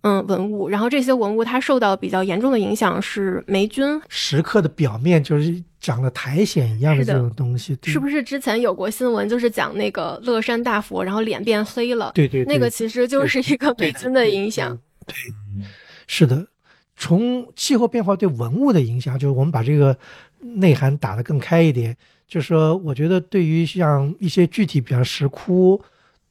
[0.02, 4.00] 嗯，文物，然后这些文物它受到比较严重的影响是霉菌。
[4.08, 12.12] 石刻的表面就是长了苔藓一样的这种东西，是不是之前有过新闻，就是讲那个乐山大佛，然后脸变黑了？
[12.14, 14.78] 对对，那个其实就是一个霉菌的影响。
[15.08, 15.16] 对，
[16.08, 16.48] 是的。
[16.96, 19.96] 从气候变化对文物的影响，就是我们把这个
[20.40, 21.96] 内涵打得更开一点，
[22.28, 25.80] 就是说，我觉得对于像一些具体，比方石窟，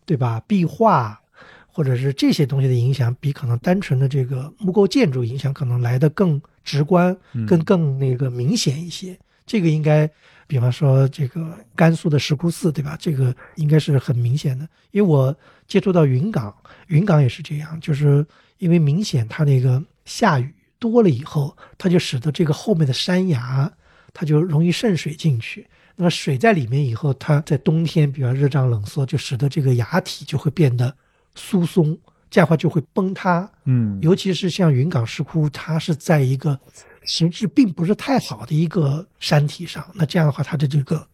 [0.04, 0.42] 对吧？
[0.48, 1.20] 壁画。
[1.68, 7.14] 或者是这些东西的影响，比可能单纯的这个木构建筑影响可能来的更直观、
[7.46, 9.14] 更更那个明显一些。
[9.44, 10.10] 这个应该，
[10.46, 12.96] 比方说这个甘肃的石窟寺，对吧？
[12.98, 14.66] 这个应该是很明显的。
[14.90, 15.36] 因为我
[15.68, 16.50] 接触到云冈，
[16.86, 18.26] 云冈也是这样，就是
[18.58, 23.72] 因为明显它那个下雨多了以后，它就使得这个后面的山崖
[24.12, 25.66] 它就容易渗水进去。
[25.96, 30.94] 那么水在里面以后，它在冬天比方热胀冷缩，就使得这个崖体就会变得。
[31.38, 31.98] 疏松，
[32.30, 33.46] 这样的话就会崩塌。
[33.64, 36.58] 嗯尤其是像云冈石窟，它是在一个
[37.04, 41.06] 形势并不是太好的一个山体上，那这样的话，它的这个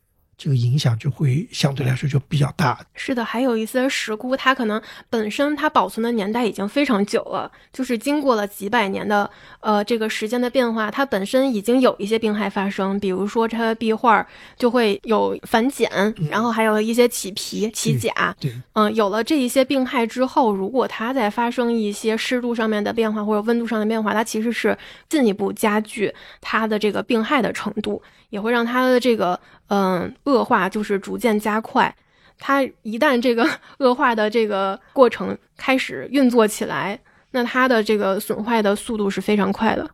[0.42, 2.84] 这个影响就会相对来说就比较大。
[2.94, 9.30] 是的，还有一些石窟，它可能本身它保存的年代已经非常久了，就是经过了几百年的
[9.60, 14.26] 呃这个时间的变化，它本身已经有一些病害发生，比如说它的壁画
[14.56, 24.76] 就会有反碱，然后还有一些起皮、起甲，对，嗯、有了这一些病害之后，如果它再发生一些湿度上面的变化或者温度上的变化，它其实是
[25.08, 28.02] 进一步加剧它的这个病害的程度，
[28.32, 31.94] 也会让它的这个嗯、恶化就是逐渐加快。
[32.38, 33.46] 它一旦这个
[33.78, 36.98] 恶化的这个过程开始运作起来，
[37.30, 39.84] 那它的这个损坏的速度是非常快的。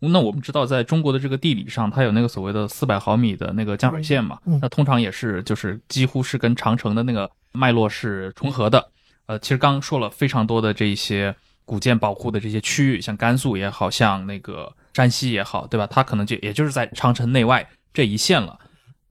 [0.00, 8.90] 嗯那我们知道，在中国的这个地理上，它有那个所谓的四百毫米的那个降水线嘛，嗯那通常也是就是几乎是跟长城的那个脉络是重合的。
[9.26, 15.86] 呃，其实刚刚说了非常多的这一些古建保护的这些区域，像甘肃也好像那个山西也好，对吧？
[15.86, 18.58] 它可能就也就是在长城内外这一线了。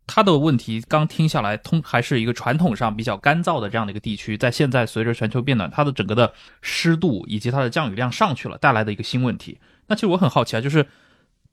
[0.05, 9.59] 它的问题刚听下来，通还是一个传统上比较干燥的这样的一个地区，在现在随着全球变暖，它的整个的湿度以及它的降雨量上去了，带来的一个新问题。
[9.87, 10.85] 那其实我很好奇啊，就是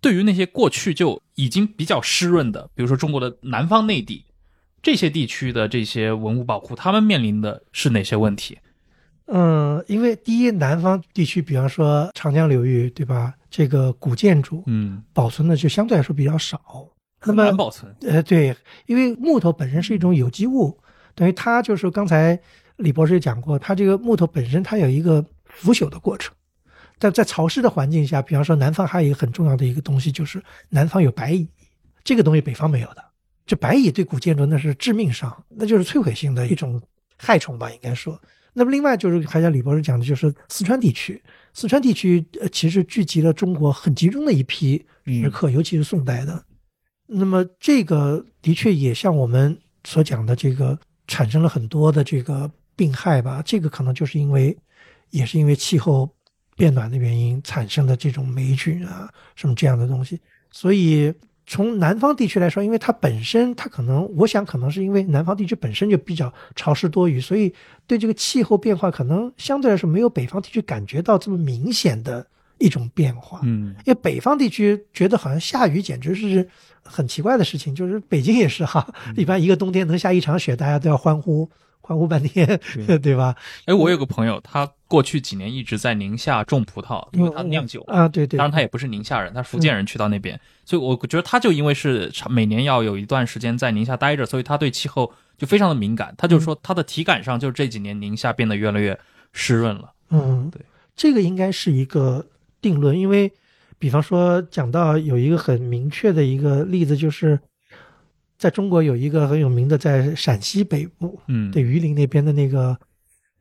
[0.01, 4.25] 对于那些过去就已经比较湿润的，比如说中国的南方内地
[4.83, 8.59] 这些地区的这些文物保护，他们面临的是哪些问题？
[9.27, 13.33] 嗯，因为第一，南方地区，比方说长江流域，对吧？
[13.57, 16.61] 这个古建筑嗯，保存的就相对来说比较少。
[17.25, 17.95] 那么难保存。
[18.01, 18.53] 呃，对，
[18.87, 20.77] 因为木头本身是一种有机物，
[21.15, 22.37] 等于它就是刚才
[22.79, 26.35] 李博士也讲过，它这个木头本身它有一个腐朽的过程。
[26.99, 31.49] 但在潮湿的环境下，比方说南方还有一个很重要的一个东西，就是南方有白蚁，
[32.03, 33.05] 这个东西北方没有的。
[33.47, 36.83] 这白蚁对古建筑那是致命伤，那就是摧毁性的一种
[37.17, 38.21] 害虫吧，应该说。
[38.55, 46.43] 那么另外就是还像李博士讲的，就是四川地区，四川地区呃其实聚集了中国很集中的一批石刻，尤其是宋代的。
[47.07, 53.43] 那么这个的确也像我们所讲的，这个产生了很多的这个病害吧。
[53.45, 54.57] 这个可能就是因为，
[55.11, 56.09] 也是因为气候
[56.57, 60.19] 变暖的原因产生的这种霉菌啊，什么这样的东西。
[60.51, 61.13] 所以
[61.47, 67.53] 从南方地区来说，因为它本身它可能，我想可能是因为南方地区本身就比较潮湿多雨，所以
[67.87, 72.27] 对这个气候变化可能相对来说没有北方地区感觉到这么明显的
[72.59, 73.41] 一种变化。
[73.43, 76.49] 嗯因为北方地区觉得好像下雨简直是
[76.83, 78.87] 很奇怪的事情，就是北京也是哈，
[79.17, 81.49] 一般一个冬天能下一场雪，大家都要欢呼
[81.87, 82.59] 欢呼半天，
[83.03, 83.37] 对吧？
[83.67, 87.95] 哎，我有个朋友，他过去几年一直在宁夏种葡萄，因为他酿酒嘛。
[87.95, 96.15] 啊，对对，当然，他也不是宁夏人，他是福建人，去到那边，所以我觉得他就因为是长每年要有一段时间在宁夏待着，所以他对气候就非常的敏感。
[96.17, 98.99] 他就说他的体感上，就这几年宁夏变得越来越
[99.35, 99.93] 湿润了。
[100.09, 100.63] 嗯，对，
[100.97, 102.25] 这个应该是一个
[102.63, 103.31] 定论，因为
[103.79, 107.39] 比方说讲到有一个很明确的一个例子，就是
[108.45, 112.77] 在中国有一个很有名的，在陕西北部，嗯，对榆林那边的那个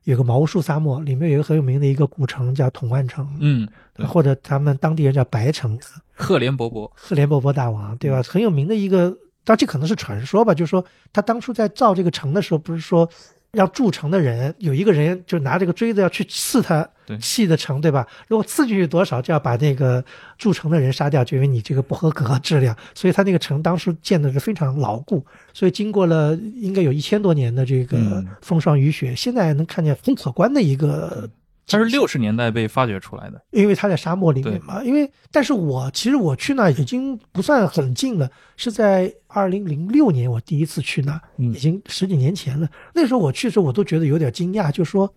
[0.06, 3.68] 有个毛树沙漠，里面有一个很有名的一个古城叫统万城，嗯，
[4.08, 5.78] 或者他们当地人叫白城，
[6.14, 8.24] 赫连勃勃，赫连勃勃大王，对吧？
[8.24, 9.10] 很有名的一个，
[9.44, 13.10] 当然这可能是传说吧，就是说他当初在造这个城的时候，不是说
[13.52, 18.08] 要筑城的人有一个人就拿这个锥子要去刺他对砌的城，对吧？
[18.28, 20.04] 如果刺进去多少，就要把那个
[20.38, 31.30] 筑城的人杀掉，就因为你这个不合格质量，所以他那个城当时建的是非常牢固，所以经过了应该有一千多年的这个嗯风霜雨雪，现在能看见很可观的一个
[31.66, 33.42] 它是六十年代被发掘出来的。
[33.52, 34.84] 因为它在沙漠里面嘛。
[34.84, 42.68] 因为，但是我其实我去那已经不算很近了，是在二零零六年我第一次去那，嗯已经十几年前了。
[42.94, 45.12] 那时候我去的时候，我都觉得有点惊讶，就说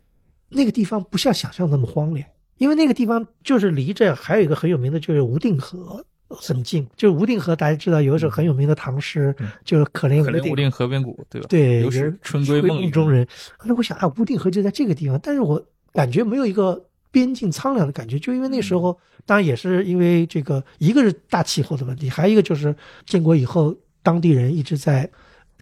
[0.49, 2.29] 那个地方不像想象那么荒凉，
[2.59, 6.05] 因为那个地方就是离这还有一个很有名的就是无定河。
[6.29, 11.47] 很近，就是无定河，大家知道有一首很有名的唐诗，嗯就是“可怜无定可怜无定河边骨，对吧？
[11.49, 11.89] 对，
[12.21, 13.25] 春归梦里中人。
[13.57, 22.75] 后来我想啊，无定河就在这个地方，但是我感觉没有一个边境苍凉的感觉，就因为那时嗯候，当然也是因为这个，一个是大气候的问题，还有一个就是
[23.07, 23.73] 建国以后
[24.03, 25.09] 当地人一直在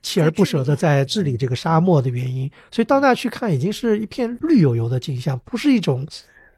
[0.05, 6.07] 锲而不舍的在治理这个沙漠的原因，所以到那去看已经是一片绿油油的景象，不是一种。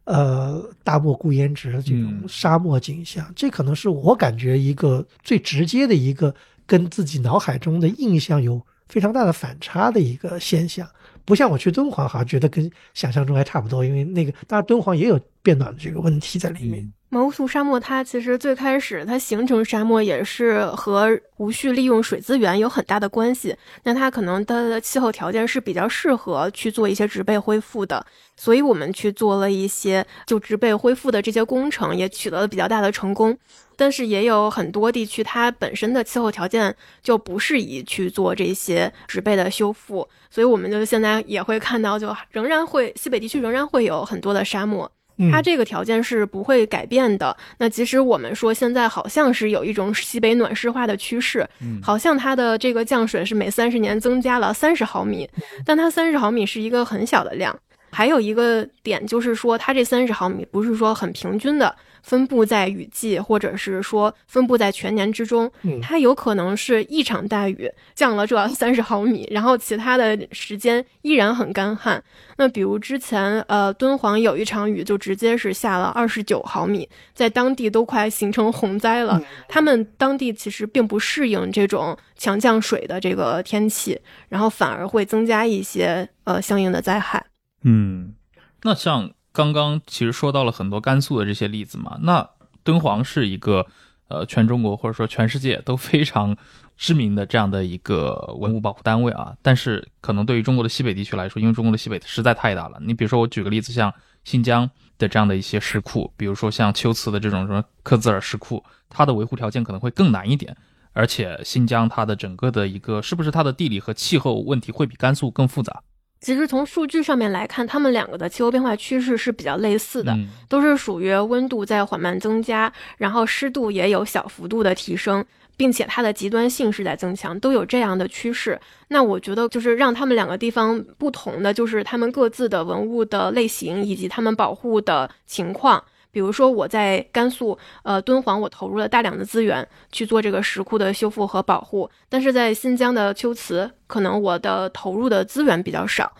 [0.09, 6.33] 呃，大漠孤烟直的这种嗯沙漠景象，这可能是我感觉一个最直接的一个
[6.65, 10.89] 跟自己脑海中的印象有非常大的反差的一个现象。
[11.25, 16.85] 不像我去敦煌，好像觉得跟想象中还差不多，因为那个当然敦煌也有变暖的这个问题在里面。
[16.85, 23.57] 嗯毛乌素沙漠它其实最开始它形成沙漠也是和无序利用水资源有很大的关系。
[23.85, 28.05] 那它可能它的气候条件是比较适合去做一些植被恢复的，
[28.37, 33.39] 所以我们去做了一些就植被恢复的这些工程，也取得了比较大的成功。
[33.77, 44.91] 但是也有很多地区它本身的气候条件就不适宜去做这些植被的修复，所以我们就现在也会看到，就仍然会西北地区仍然会有很多的沙漠。
[45.31, 47.37] 它这个条件是不会改变的。
[47.59, 51.47] 那即使我们说现在好像是有一种西北暖湿化的趋势，
[51.83, 55.29] 好像它的这个降水是每三十年增加了三十毫米，
[55.65, 57.57] 但它三十毫米是一个很小的量。
[57.91, 61.75] 还有一个点就是说，它这三十毫米不是说很平均的。
[62.07, 65.51] 分布在雨季，或者是说分布在全年之中，
[65.83, 72.01] 它有可能是一场大雨降了这 三十毫米，然后其他的时间依然很干旱。
[72.37, 79.21] 那比如之前，呃，敦煌有一场雨就直接是下了二十九毫米，在当地都快形成洪灾了。
[79.49, 87.27] 他们当地其实并不适应这种强降水的这个天气，然后反而会增加一些呃相应的灾害。
[87.65, 88.15] 嗯，
[88.63, 89.11] 那像。
[89.37, 92.27] 刚刚其实说到了很多甘肃的这些例子嘛，那
[92.65, 93.67] 敦煌是一个
[94.09, 96.35] 呃全中国或者说全世界都非常
[96.79, 103.93] 知名的这样的一个文物保护单位啊，但是可能对于中国的西北地区来说，因为中国的西北实在太大了，你比如说我举个例子，像
[104.25, 110.57] 新疆的这样的一些石窟，比如说像秋瓷的这种什么克孜尔石窟，它的维护条件可能会更难一点，
[110.95, 115.83] 而且新疆它的整个的一个是不是它的地理和气候问题会比甘肃更复杂？
[116.27, 120.13] 其实从数据上面来看，它们两个的气候变化趋势是比较类似的，
[120.49, 125.25] 都是属于温度在缓慢增加，然后湿度也有小幅度的提升，
[125.57, 128.61] 并且它的极端性是在增强，都有这样的趋势。
[128.89, 135.81] 那我觉得就是让他们两个地方不同的，就是他们各自的文物的类型以及他们保护的情况。
[136.17, 143.71] 比如说我在甘肃，呃，敦煌，我投入了大量的资源去做这个石窟的修复和保护，但是在新疆的秋瓷。
[143.89, 146.11] 可能我的投入的资源比较少，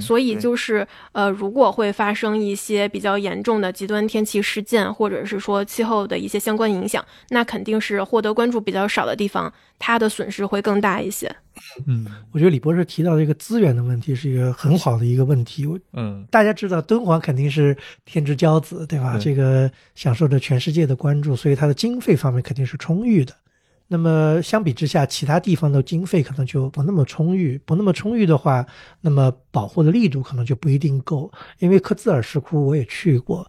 [0.00, 11.32] 所以就是呃，如果会发生一些比较严重的极端天气事件，或者是说气候的一些相关影响，那肯定是获得关注比较少的地方，它的损失会更大一些。
[11.86, 15.66] 嗯，我觉得李博士提到这个资源的问题是一个很好的一个问题。
[15.92, 19.18] 嗯，大家知道敦煌肯定是天之骄子，对吧？
[19.18, 23.34] 这个享受着全世界的关注，所以它的经费方面肯定是充裕的。
[23.88, 28.66] 那么相比之下，其他地方的经费可能就不那么充裕，不那么充裕的话，
[29.02, 31.30] 那么保护的力度可能就不一定够。
[31.58, 33.46] 因为克孜尔石窟我也去过，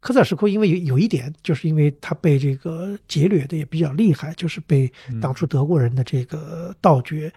[0.00, 4.92] 克孜尔石窟因为有有一点，就是因为它被这个劫掠的也比较厉害，就是被
[5.22, 7.32] 当初德国人的这个盗掘。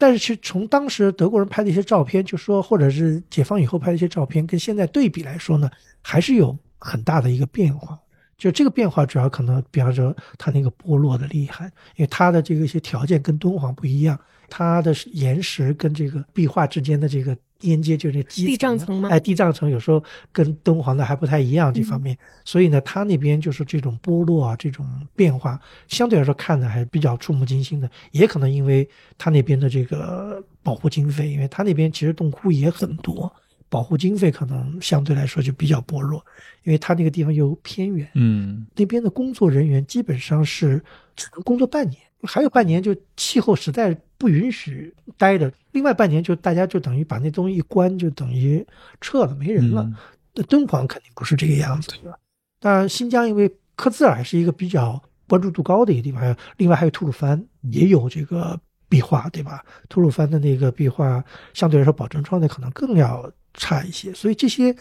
[0.00, 5.70] 但是其实从当时德国人拍的一些照片，就说或者是解放以后拍的一些照片，跟现在对比来说呢，
[6.00, 7.98] 还是有很大的一个变化。
[8.38, 19.08] 就这个变化，主要可能，比方说它那个剥落的厉害，因为它的这个一些条件跟敦煌不一样，它的岩石跟这个壁画之间的这个连接，就是地藏层吗？
[19.10, 20.02] 哎，地藏层有时候
[20.32, 27.90] 跟敦煌的还不太一样这方面，所以呢，它那边就是这种剥落啊，这种变化，相对来说看的还是比较触目惊心的。
[28.10, 28.88] 也可能因为
[29.18, 33.32] 它那边的这个保护经费，因为它那边其实洞窟也很多。
[33.68, 36.20] 保护经费可能相对来说就比较薄弱，
[36.64, 40.82] 因为他那个地方又偏远，嗯，那边的工作人员基本上是
[41.14, 48.66] 只能工作半年，还有半年就气候实在不允许待着，另外半年就大家就等于把那东西一关，就等于
[49.00, 49.90] 撤了，没人了。
[50.34, 52.18] 那敦煌肯定不是这个样子的，
[52.60, 58.58] 当然新疆因为克孜尔还是一个比较关注度高的一个地方，还有另外还有吐鲁番也有这个
[58.88, 59.64] 壁画，对吧？
[59.88, 61.22] 吐鲁番的那个壁画
[61.54, 63.30] 相对来说保存状态可能更要。
[63.52, 64.72] 差一些，所以这些，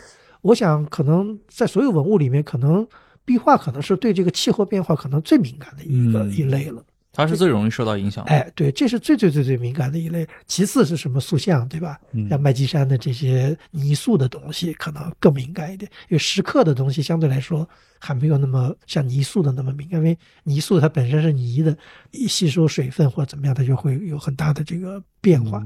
[0.42, 2.88] 我想可能在所有文物里面，可能
[3.26, 6.86] 壁画可能是对这个气候变化可能最敏感的一个一类了。
[7.12, 8.32] 它是最容易受到影响的。
[8.32, 10.26] 哎，对，这是最最最最敏感的一类。
[10.45, 11.99] 其次是什么塑像，对吧？
[12.30, 15.91] 像麦积山的这些泥塑的东西，可能更敏感一点。
[16.10, 17.68] 因为石刻的东西相对来说
[17.99, 21.76] 还没有那么像泥塑的那么敏感，因为泥塑它本身是泥的，
[22.12, 25.66] 一吸收水分或者怎么样，它就会有很大的这个变化。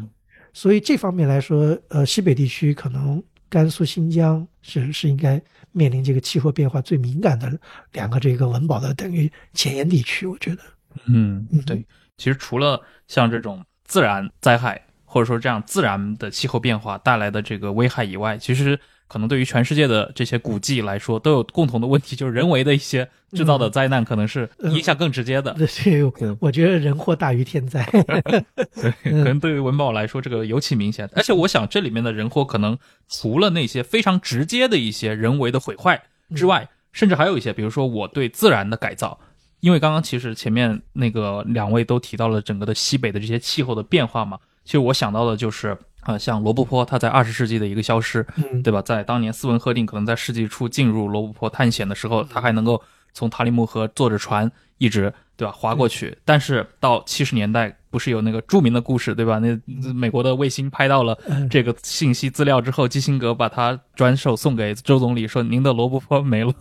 [0.53, 5.39] 所以这方面来说，呃，西北地区可能甘肃、新疆是是应该
[5.73, 7.59] 面临这个气候变化最敏感的
[7.91, 10.61] 两个这个文保的等于前沿地区，我觉得。
[11.05, 11.85] 嗯，对。
[12.17, 18.79] 其实除了像这种自然灾害，或者说这样自然的气候变化带来的这个危害以外，其实。
[19.05, 25.53] 可能对于全世界的这些古迹来说，都有共同的问题，就是人为的一些制造的灾难，可能是影响更直接的。
[25.53, 26.03] 对，
[26.39, 27.85] 我觉得人祸大于天灾。
[28.73, 31.07] 对，可能对于文保来说，这个尤其明显。
[31.15, 32.75] 而且，我想这里面的人祸，可能
[33.07, 36.01] 除了那些非常直接的一些人为的毁坏
[36.33, 39.19] 之外，甚至还有一些，比如说我对自然的改造，
[39.63, 48.81] 因为刚刚其实前面那个两位都提到了整个的西北的这些气候的变化嘛，其实我想到的就是啊、像罗布泊它在二十世纪的一个消失，嗯，对吧？
[48.81, 52.81] 在当年斯文赫定可能在世纪初进入罗布泊探险的时候，他还能够
[53.13, 56.17] 从塔里木河坐着船一直对吧划过去。
[56.25, 59.39] 但是到七十年代，不是有那个著名的故事对吧？
[59.39, 59.57] 那
[59.93, 66.53] 美国的卫星拍到了嗯这个信息资料之后，基辛格把它转手送给周总理，说您的罗布泊没了。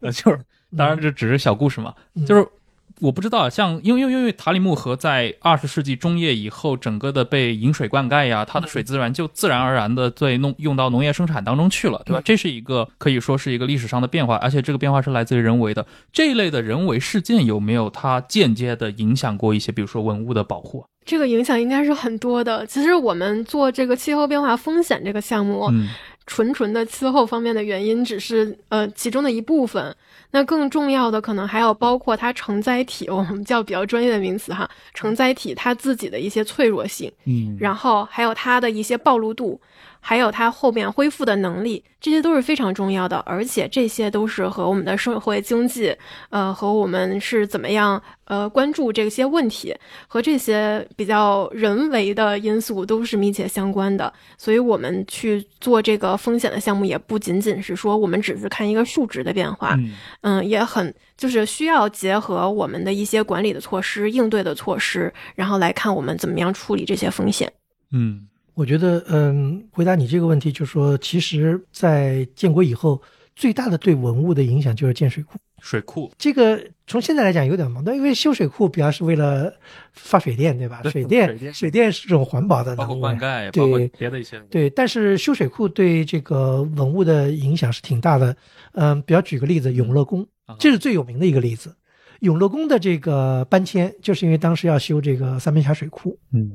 [0.00, 0.38] 呃 就是
[0.76, 2.46] 当然这只是小故事嘛，嗯就是。
[3.00, 12.22] 我不知道，像因为因为因为塔里木河在二十世纪中叶以后，整个的被引水灌溉呀，它的水资源就自然而然的对弄用到农业生产当中去了，对吧？
[12.24, 15.84] 这是一个可以说是一个历史上的变化，而且这个变化是来自于人为的。
[16.12, 20.86] 这一类的人为事件有没有它间接的影响过一些，比如说文物的保护啊？
[21.04, 22.64] 这个影响应该是很多的。
[22.64, 25.88] 其实我们做这个气候变化风险这个项目，嗯
[26.26, 29.94] 纯纯的气候方面的原因只是呃其中的一部分。
[30.30, 39.60] 那更重要的可能还有包括它承载体，我们叫比较专业的名词哈，承载体它自己的一些脆弱性，嗯然后还有它的一些暴露度，
[40.06, 45.96] 还有它后面恢复的能力，这些都是非常重要的，而且这些都是和我们的社会经济，
[46.28, 49.74] 呃，和我们是怎么样呃关注这些问题，
[50.06, 54.12] 和这些比较人为的因素都是密切相关的。
[54.36, 67.50] 所以我们去做这个风险的项目，也不仅仅是说我们只是看一个数值的变化，嗯嗯，也很就是需要结合我们的一些管理的措施、应对的措施，然后来看我们怎么样处理这些风险。
[67.90, 73.00] 嗯我觉得，嗯，回答你这个问题，就是说，其实，在建国以后，
[73.34, 75.38] 最大的对文物的影响就是建水库。
[75.60, 79.50] 水库这个从现在来讲有点矛盾，因为修水库主要是为了
[79.92, 80.82] 发水电，对吧？
[80.82, 88.36] 对水电水电是这种环保的包括能，灌溉，对包括别的一些对，但是修水库对这个文物的影响是挺大的。
[88.74, 91.74] 嗯，比方举个例子，永乐宫，啊这是最有名的一个例子。
[92.20, 96.52] 永乐宫的这个搬迁，就是因为当时要修这个三门峡水库，嗯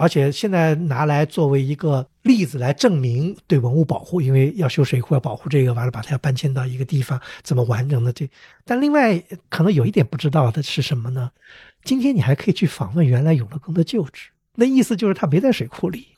[0.00, 8.28] 而且现在拿来作为一个例子来证明对文物保护，因为要修水库要保护这个，完了把它要搬迁到一个地方，怎么完整的这？
[8.64, 11.30] 但另外可能有一点不知道的是什么呢？
[11.84, 16.08] 今天你还可以去访问原来永乐宫的旧址，那意思就是它没在水库里，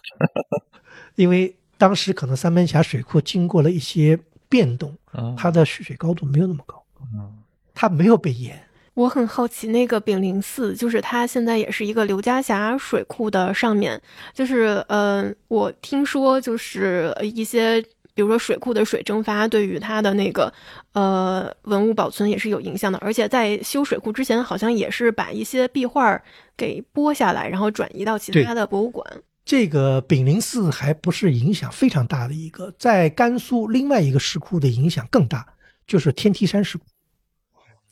[1.17, 4.19] 因为当时可能三门峡水库经过了一些
[4.49, 6.83] 变动，啊它的蓄水高度没有那么高，
[7.15, 7.39] 嗯
[7.75, 8.63] 它没有被淹。
[8.95, 14.01] 我很好奇，那个炳灵寺，就是它现在也是一个刘家峡水库的上面，
[14.35, 17.81] 就是呃，我听说就是呃一些，
[18.15, 20.53] 比如说水库的水蒸发，对于它的那个
[20.93, 26.21] 呃文物保存也是有影响的，而且在修水库之前，好像也是把一些壁画
[26.55, 29.07] 给剥下来，然后转移到其他的博物馆。
[29.45, 35.47] 这个炳灵寺还不是影响非常大的一个，在甘肃另外一个石窟的影响更大，
[35.87, 36.85] 就是天梯山石窟。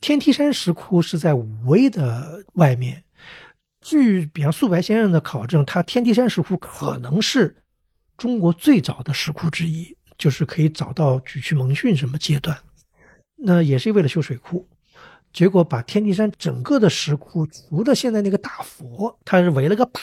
[0.01, 3.03] 天梯山石窟是在武威的外面，
[3.79, 7.55] 据比方素白先生的考证，他天梯山石窟可能是
[8.17, 12.57] 中国最早的石窟之一，就是可以找到举渠蒙逊什么阶段。
[13.35, 14.67] 那也是为了修水库，
[15.31, 19.99] 结果把天梯山整个的石窟，除了现在那个大佛，它是围了个坝，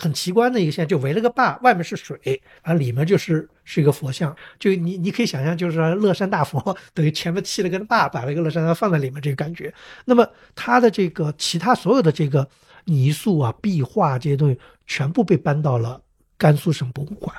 [0.00, 2.18] 很奇观的一个现象，就围了个坝，外面是水，
[2.62, 9.74] 然后里面就是是一个佛像，就你你可以想象，就是乐山大佛等于前面砌了个坝，把那个乐山大佛放在里面这个感觉。
[10.04, 10.24] 那么
[10.54, 12.48] 它的这个其他所有的这个
[12.84, 16.00] 泥塑啊、壁画这些东西，全部被搬到了
[16.36, 17.34] 甘肃省博物馆。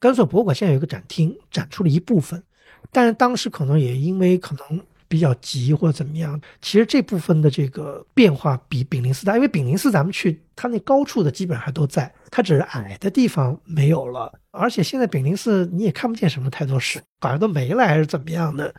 [0.00, 2.42] 甘肃博物馆现在有一个展厅，展出了一部分，
[2.90, 4.80] 但是当时可能也因为可能
[5.12, 14.32] 比较急或者怎么样，其实这部分的这个变化比炳灵寺大，因为炳灵寺咱们去，它那高处的基本上还都在，它只是矮的地方没有了。
[14.52, 18.74] 而且现在炳灵寺你也看不见什么太多石，好像都没了还是怎么样的。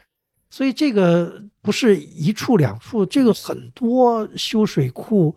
[0.49, 5.36] 所以这个不是一处两处，这个很多修水库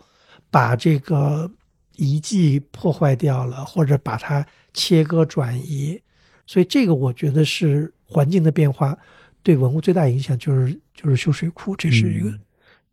[0.51, 1.51] 把这个
[1.97, 6.01] 遗迹破坏掉了，或者把它切割转移。
[6.47, 8.97] 所以这个我觉得是环境的变化
[9.43, 12.31] 对文物最大影响，就是就是修水库，这是一个。
[12.31, 12.41] 嗯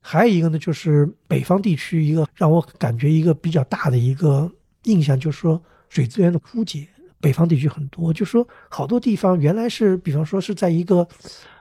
[0.06, 4.52] 还有一个呢，就是北方地区一个让我感觉一个比较大的一个
[4.84, 6.86] 印象，就是说水资源的枯竭。
[7.22, 11.08] 北方地区很多，就是说好多地方原来是，比方说是在一个，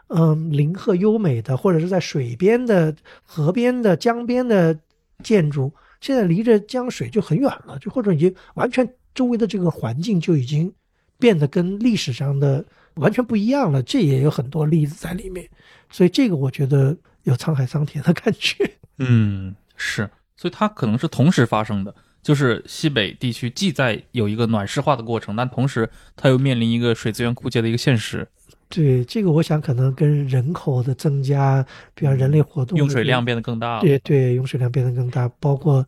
[0.08, 4.76] 嗯，林壑优美的，或者是在水边的、河边的、江边的
[5.22, 10.72] 建筑，现在离着江水就很远了，就或者已经完全周围的这个环境就已经
[11.16, 12.64] 变得跟历史上的
[12.94, 13.80] 完全不一样了。
[13.84, 15.48] 这也有很多例子在里面，
[15.92, 18.68] 所以这个我觉得有沧海桑田的感觉。
[18.98, 28.26] 嗯，是，所以它可能是同时发生的，就是西北地区既在有一个暖湿化的过程，但同时它又面临一个水资源枯竭的一个现实。
[28.68, 31.64] 对这个，我想可能跟人口的增加，
[31.94, 33.80] 比方人类活动用水量变得更大了。
[33.82, 35.86] 对对，用水量变得更大，包括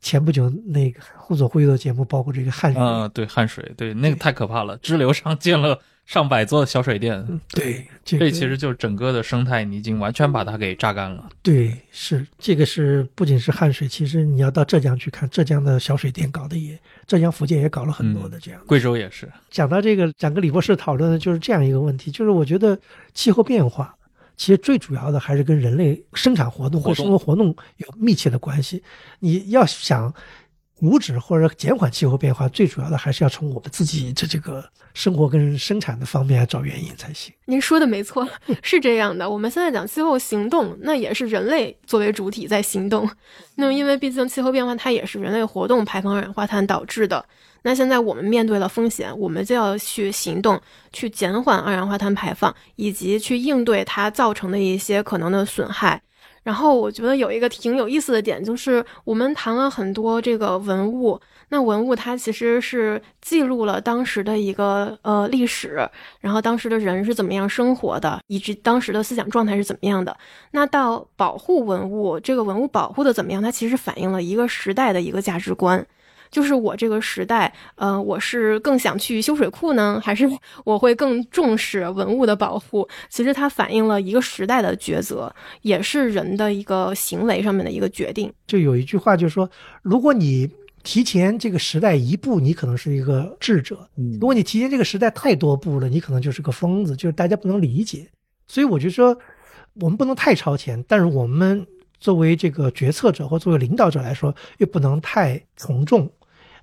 [0.00, 5.78] 前不久那个互左互右的节目，包括这个汉水，嗯，对汉水，对那个太可怕了，支流上建了
[6.10, 11.30] 上百座小水电，对，这个这其实就是整个的生态，你已经完全把它给榨干了。
[11.40, 18.66] 对是这个是不仅是汉水，其实你要到浙江去看，浙江的小水电搞的也，浙江福建也搞了很多的这样的。
[18.66, 22.76] 贵州也是，讲到这个，讲跟李博士讨论的就是这样一个问题，就是我觉得
[23.14, 23.94] 气候变化
[24.36, 28.82] 其实最主要的还是跟人类生产活动或生活活动有密切的关系。
[29.20, 30.12] 你要想
[30.80, 34.64] 阻止或者减缓气候变化，最主要的还是要从我们自己的这个
[34.94, 37.30] 生活跟生产的方面找原因才行。
[37.44, 38.26] 您说的没错，
[38.62, 39.28] 是这样的。
[39.28, 43.06] 我们现在讲气候行动，那也是人类作为主体在行动。
[43.56, 47.22] 那么，因为毕竟气候变化它也是人类活动排放二氧化碳导致的。
[47.62, 50.58] 那现在我们面对了风险，我们就要去行动，
[50.94, 56.00] 去减缓二氧化碳排放，以及去应对它造成的一些可能的损害。
[56.42, 61.20] 然后我觉得有一个挺有意思的点，就是我们谈了很多这个文物，
[61.50, 65.88] 那文物它其实是记录了当时的一个呃历史，
[66.20, 70.16] 然后当时的人是怎么样生活的，以及当时的思想状态是怎么样的。
[70.52, 75.86] 那到保护文物，这个文物保护的怎么样，它其实反映了一个时代的一个价值观。
[76.30, 80.28] 就是我这个时代，呃，我是更想去修水库呢，还是
[80.64, 82.88] 我会更重视文物的保护？
[83.08, 88.32] 其实它反映了一个时代的抉择，也是人的一个行为上面的一个决定。
[88.46, 89.50] 就有一句话就是说，
[89.82, 90.48] 如果你
[90.82, 93.76] 提前这个时代一步，你可能是一个智者；
[94.20, 98.08] 如果你提前这个时代太多步了，你可能就是个疯子，就是大家不能理解。
[98.46, 99.18] 所以我就说，
[99.80, 101.66] 我们不能太超前，但是我们
[101.98, 106.10] 作为这个决策者或作为领导者来说，又不能太从众。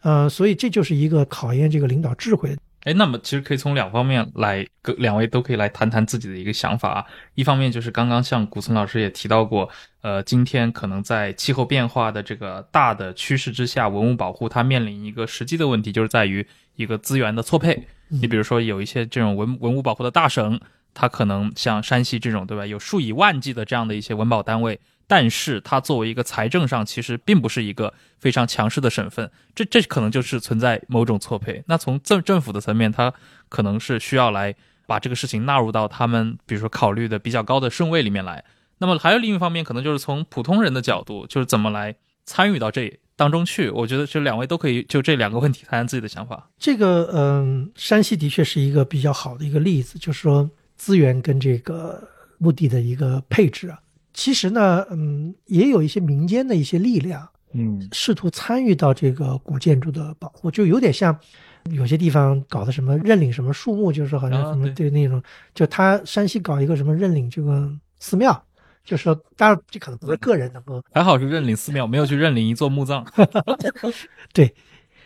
[0.02, 2.56] 呃，所以这就是一个考验这个领导智慧。
[2.84, 7.06] 哎，那么其实可以从两方面来，各两位都可以来谈谈自己的一个想法啊。
[7.36, 9.70] 一方面就是刚刚像古村老师也提到过，
[10.02, 17.88] 呃，今天可能在气候变化的这个大的趋势之下，文物保护它面临一个实际的问题，就是在于一个资源的错配。
[18.08, 20.58] 你比如说有一些这种文文物保护的大省，
[20.94, 22.66] 它可能像山西这种，对吧？
[22.66, 24.80] 有数以万计的这样的一些文保单位。
[25.08, 31.64] 但是它作为一个财政上，其实并不是一个非常强势的省份，这这可能就是存在某种错配。
[31.68, 33.14] 那从政政府的层面，它
[33.48, 34.54] 可能是需要来
[34.86, 38.44] 把这个事情纳入到他们，比如说考虑的比较高的顺位里面来。
[38.80, 41.96] 那么还有另一方面，可能就是从普通人的角度，就是怎么来
[42.26, 43.70] 参与到这当中去。
[43.70, 46.50] 我觉得这两位都可以就这两个问题谈谈自己的想法。
[46.60, 53.80] 这个，嗯，山西的确是一个比较好的一个例子，就是说资源跟这个墓地的一个配置啊。
[54.18, 61.16] 其实呢，嗯，也有一些民间的一些力量，嗯，试图参与到这个古建筑的保护，就有点像
[61.70, 65.22] 有些地方搞的什么认领什么树木，就是好像什么对那种，
[65.54, 68.44] 就他山西搞一个什么认领这个寺庙，
[68.84, 73.06] 就说当然这可能不是个人能够，还好是认领寺庙，没有去认领一座墓葬，
[74.34, 74.52] 对，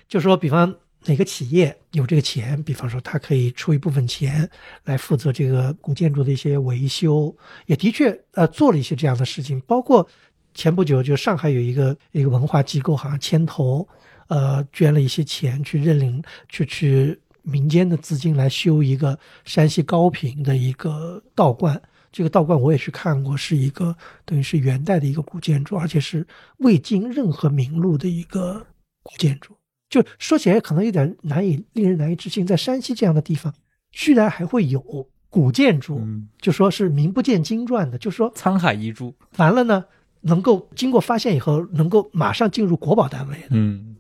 [0.07, 0.73] 就说比方。
[1.05, 2.61] 哪个企业有这个钱？
[2.63, 4.47] 比方说，他可以出一部分钱
[4.83, 7.35] 来负责这个古建筑的一些维修，
[7.65, 9.59] 也的确呃做了一些这样的事情。
[9.61, 10.07] 包括
[10.53, 13.87] 前不久，就上海有一个一个文化机构，好像牵头，
[14.27, 21.81] 呃，捐了一些钱去认领，去去民间的资金来修一个山西高平的一个道观。
[22.11, 26.27] 这个道观我也去看过，是一个等于是元代的一个古建筑，而且是
[26.57, 28.67] 未经任何名录的一个
[29.01, 29.55] 古建筑。
[29.91, 33.53] 就说起来可能有点难以令人难以置信，在山西这样的地方，
[33.91, 34.81] 居然还会有
[35.29, 36.01] 古建筑，
[36.39, 39.13] 就说是名不见经传的，就说沧海遗珠。
[39.35, 39.83] 完了呢，
[40.21, 43.35] 能够经过发现以后，能够马上进入国宝单位。
[43.49, 43.97] 嗯，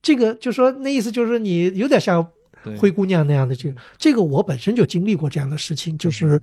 [0.00, 2.24] 这个就说那意思就是你有点像
[2.78, 6.40] 灰姑娘那样的这个，这个我本身就经历过这样的事情，就是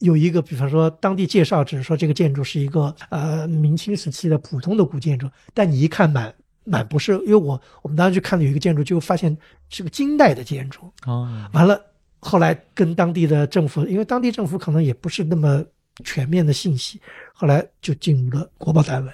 [0.00, 6.34] 有一个，比方说当地介绍，只是说这个建筑是一个呃明清时期的普通的古建筑，但你一看满。
[6.64, 9.36] 满不是，因为我我们当时去看了有一个建筑，就发现
[9.68, 11.50] 是个金代的建筑啊。
[11.52, 11.80] 完了，
[12.20, 15.64] 后来跟当地的政府，因为当地政府可能也不是那么
[16.04, 17.00] 全面的信息，
[17.32, 19.12] 后来就进入了国保单位。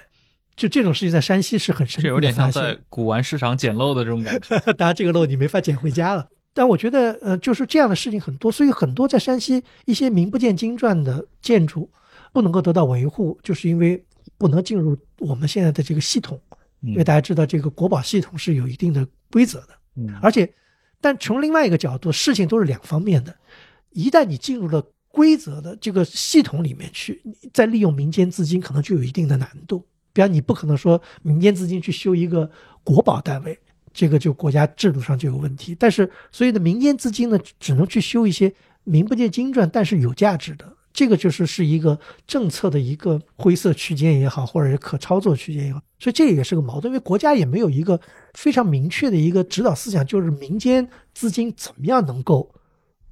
[0.55, 4.59] 就这种事情在山西是很神奇，这有点像在古玩市场捡漏的这种感觉。
[4.73, 6.27] 当然，这个漏你没法捡回家了。
[6.53, 11.87] 但我觉得，呃，就是这样的事情很多，所以很多在山西一些名不见经传的建筑
[12.33, 14.03] 不能够得到维护，就是因为
[14.39, 16.41] 不能进入我们现在的这个系统。
[16.81, 20.51] 因为大家知道，这个国保系统是有一定的规则的，嗯，而且，
[21.01, 23.35] 但从另外一个角度，事情都是两方面的。
[23.91, 27.21] 一旦你进入了规则的这个系统里面去，
[27.51, 29.83] 再利用民间资金，可能就有一定的难度。
[30.13, 32.49] 比方，你不可能说民间资金去修一个
[32.83, 33.57] 国保单位，
[33.91, 35.75] 这个就国家制度上就有问题。
[35.79, 38.53] 但是，所以的民间资金呢，只能去修一些
[38.83, 40.71] 名不见经传，但是有价值的。
[40.97, 41.95] 这个就是是一个
[42.25, 48.01] 政策的一个灰色区间也好，或者是可操作区间也好，所以这也是个矛盾，因为国家也没有一个
[48.33, 52.51] 非常明确的一个指导思想，就是民间资金怎么样能够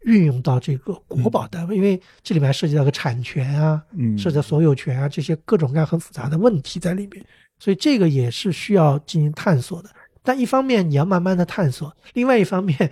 [0.06, 7.24] 运用到这个国保单位，因为这里面涉及到个产权啊，嗯，涉及到所有权啊这些各种各样很复杂的问题在里面，
[7.60, 9.90] 所以这个也是需要进行探索的。
[10.26, 12.92] 但一方面你要慢慢的探索，另外一方面，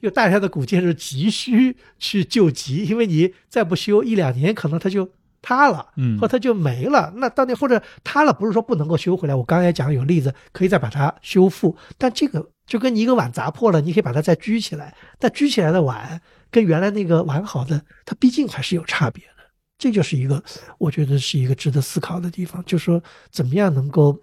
[0.00, 5.08] 有大量的古建筑急需去救急，因为你再不修一两年，可能它就
[5.40, 7.12] 塌了，嗯或它就没了。
[7.16, 9.34] 那到底或者塌了，不是说不能够修回来。
[9.34, 16.20] 我刚才讲有例子，可以再把它修复，但这个就跟你一个碗砸破了，你可以把它再举起来，但举起来的碗
[16.50, 19.32] 跟原来那个完好的，它毕竟还是有差别的。
[19.78, 20.40] 这就是一个，
[20.78, 23.02] 我觉得是一个值得思考的地方，就是说
[23.32, 24.16] 怎么样能够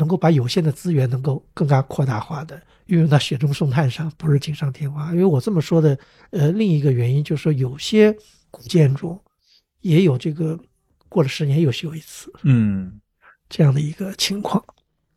[0.00, 5.12] 能够把有限的资源能够更加扩大化的运用到雪中送炭上，不是锦上添花。
[5.12, 5.96] 因为我这么说的，
[6.30, 8.16] 呃，另一个原因就是说，有些
[8.50, 9.20] 古建筑
[9.82, 10.58] 也有这个
[11.10, 12.98] 过了十年又修一次嗯
[13.50, 14.64] 这样的一个情况，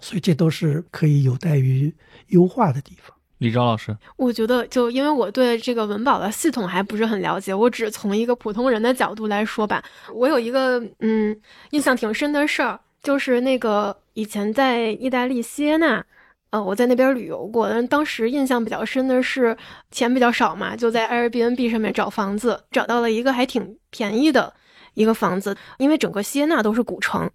[0.01, 1.95] 所以这都是可以有待于
[2.27, 3.15] 优化的地方。
[3.39, 9.83] 李昭老师，我觉得，就因为我对这个文保的系统还不是很了解，我只从一个普通人的角度来说吧。
[10.13, 11.35] 我有一个嗯
[11.71, 16.03] 印象挺深的事儿，就是那个以前在意大利锡耶纳，
[16.51, 19.55] 呃，我在那边旅游过，但当时印象比较深的是
[19.91, 24.53] 钱比较少嘛，就在 Airbnb 上面找房子，找到了一个还挺便宜的
[24.93, 27.29] 一个房子，因为整个锡耶纳都是古城。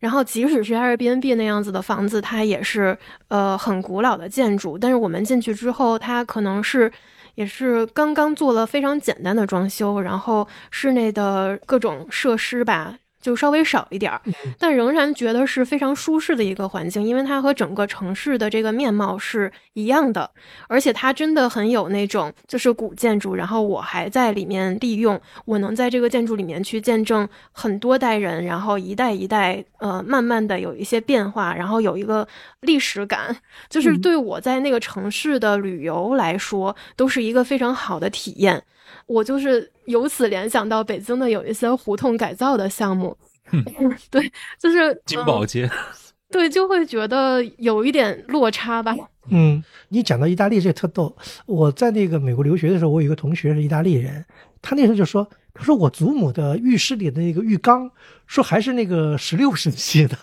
[0.00, 2.98] 然后，即使是 Airbnb 那样子的房子，它也是
[3.28, 4.76] 呃很古老的建筑。
[4.76, 6.92] 但是我们进去之后，它可能是
[7.36, 14.20] 也是刚刚做了非常简单的装修，然后室内的各种设施吧，就稍微少一点儿，
[14.58, 20.30] 但仍然觉得是非常舒适的一个环境，因为它和整个城市的这个面貌是一样的，
[20.68, 32.28] 而且它真的很有那种就是古建筑，然后我还在里面利用，我能在这个建筑里面去见证很多代人，然后一代一代呃慢慢的有一些变化，然后有一个
[32.60, 33.34] 历史感，
[33.70, 34.00] 就是嗯。
[34.04, 38.62] 对我在那个城市的旅游来说都是一个非常好的体验。
[39.06, 43.16] 我就是由此联想到北京的有一些胡同改造的项目，
[44.10, 45.70] 对，就是金嗯宝街，
[46.30, 48.96] 对，就会觉得有一点落差吧。
[49.30, 51.16] 嗯，你讲到意大利这个特逗。
[51.46, 54.24] 我在那个美国留学的时候，我有一个同学是意大利人，
[54.60, 57.90] 他那时候就说，他说我祖母的浴室里的那个浴缸，
[58.26, 60.16] 说还是那个十六 世纪的。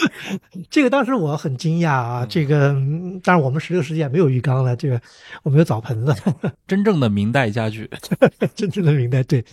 [0.70, 5.00] 这个当时我很惊讶啊，这个嗯当然我们十六世纪也没有浴缸了，这个
[5.42, 6.14] 我们有澡盆子，
[6.66, 7.88] 真正的明代家具，
[8.54, 9.44] 真正的明代对。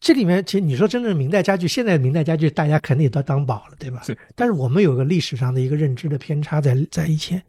[0.00, 4.00] 这里面其实你说真正的明代家具，现在的明代家具大家肯定也都当宝了，对吧？
[4.02, 7.42] 是但是我们有个历史上的一个认知的偏差在在以前。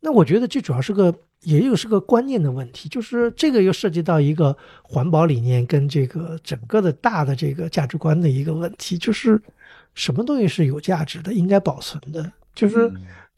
[0.00, 9.38] 那我觉得这主要是个，也有是个观念的问题，就是这个又涉及到一个环保理念跟这个整个的大的这个价值观的一个问题，就是
[10.00, 12.90] 什么东西是有价值的，应该保存的，就是。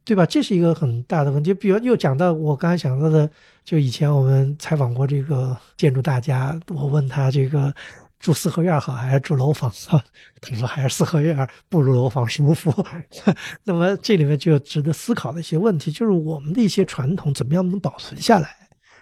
[0.04, 0.26] 对吧？
[0.26, 1.54] 这是一个很大的问题。
[1.54, 3.30] 比如又讲到我刚才想到的，
[3.64, 7.72] 就以前我们采访过这个建筑大家，我问他这个
[8.18, 10.00] 住四合院好还是住楼房好，
[10.42, 12.74] 他说还是四合院不如楼房舒服。
[13.62, 18.56] 那么这里面就值得思考的一些问题，就是我们的一些传统怎么样能保存下来，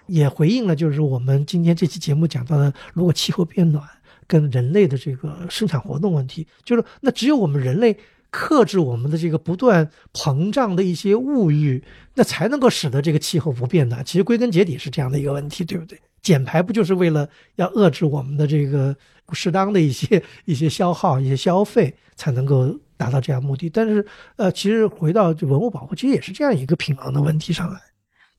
[0.06, 3.82] 也回应了就是我们今天这期节目讲到的，如果气候变暖
[4.30, 7.96] 跟人类的这个生产活动问题，就是那只有我们人类。
[8.32, 11.82] 克制我们的这个不断膨胀的一些物欲，
[12.14, 14.04] 那才能够使得这个气候不变暖。
[14.04, 15.98] 其实归根结底是这样的一个问题，对不对？
[16.22, 18.96] 减排不就是为了要遏制我们的这个
[19.32, 23.68] 适当的一些一些消耗、一些消费，才能够达到这样目的？
[23.68, 24.06] 但是，
[24.36, 27.80] 呃，其实回到文物保护，其实也是这样一个平衡的问题上来。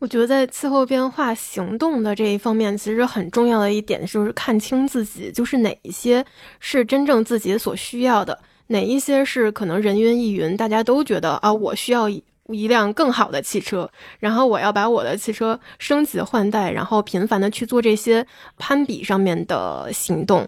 [0.01, 6.25] 我觉得在气候变化行动的这一方面，其实很重要的一点就是看清自己，就是哪一些
[6.59, 8.39] 是真正自己所需要的。
[8.65, 13.87] 哪一些是可能人云亦云，大家都觉得啊，我需要一一辆更好的汽车，
[14.17, 18.25] 然后我要把我的汽车升级换代，然后频繁的去做这些
[18.57, 20.47] 攀比上面的行动，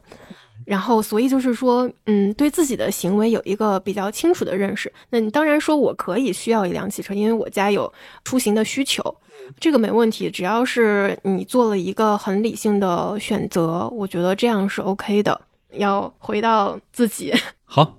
[0.66, 4.92] 然后所以就是说，嗯，对自己的行为有一个比较清楚的认识。
[5.12, 7.94] 那你当然说我可以需要一辆汽车，因为我家有
[8.24, 9.16] 出行的需求，
[9.60, 15.40] 这个没问题，只要是你做了一个很理性的选择，我觉得这样是 OK 的。
[15.76, 17.34] 要回到自己。
[17.66, 17.98] 好，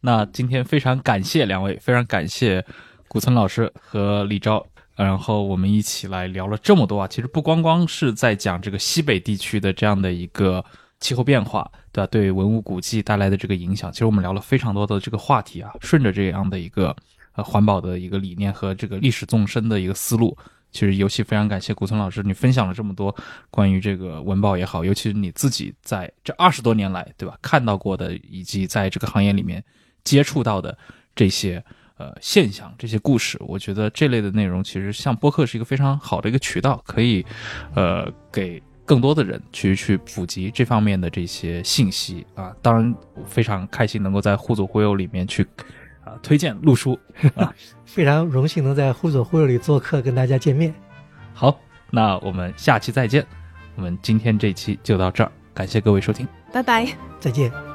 [0.00, 2.64] 那今天非常感谢两位，非常感谢
[3.08, 4.66] 古村老师和李昭，
[4.96, 7.06] 然后我们一起来聊了这么多啊。
[7.06, 10.64] 其实不光光是在讲这个西北地区的这样的一个
[10.98, 12.08] 气候变化，对吧？
[12.10, 15.70] 对文物古迹带来的这个影响，其实我们聊了非常多的这个话题啊。
[15.82, 16.96] 顺着这样的一个
[17.34, 20.34] 呃环保的一个理念和这个历史纵深的一个思路，
[20.70, 23.14] 其实尤其非常感谢古村老师，你分享了这么多
[23.50, 29.62] 关于这个文保也好，尤其是你自己在这二十多年来，对吧，看到过的以及在这个行业里面
[30.04, 30.76] 接触到的
[31.14, 31.62] 这些
[31.96, 37.24] 呃现象、这些故事，我觉得这类的内容其实像播客是一个非常好的一个渠道，可以
[37.74, 42.54] 呃给更多的人去去普及这方面的这些信息啊。
[42.62, 42.94] 当然，
[43.26, 45.46] 非常开心能够在互左互右里面去
[46.10, 46.98] 啊推荐陆叔
[47.34, 47.54] 啊。
[47.86, 50.74] 非常荣幸能在忽左忽右里做客，跟大家见面。
[51.32, 51.58] 好，
[51.90, 53.26] 那我们下期再见。
[53.76, 56.86] 我们今天这期就到这儿，感谢各位收听，拜拜，
[57.18, 57.69] 再见。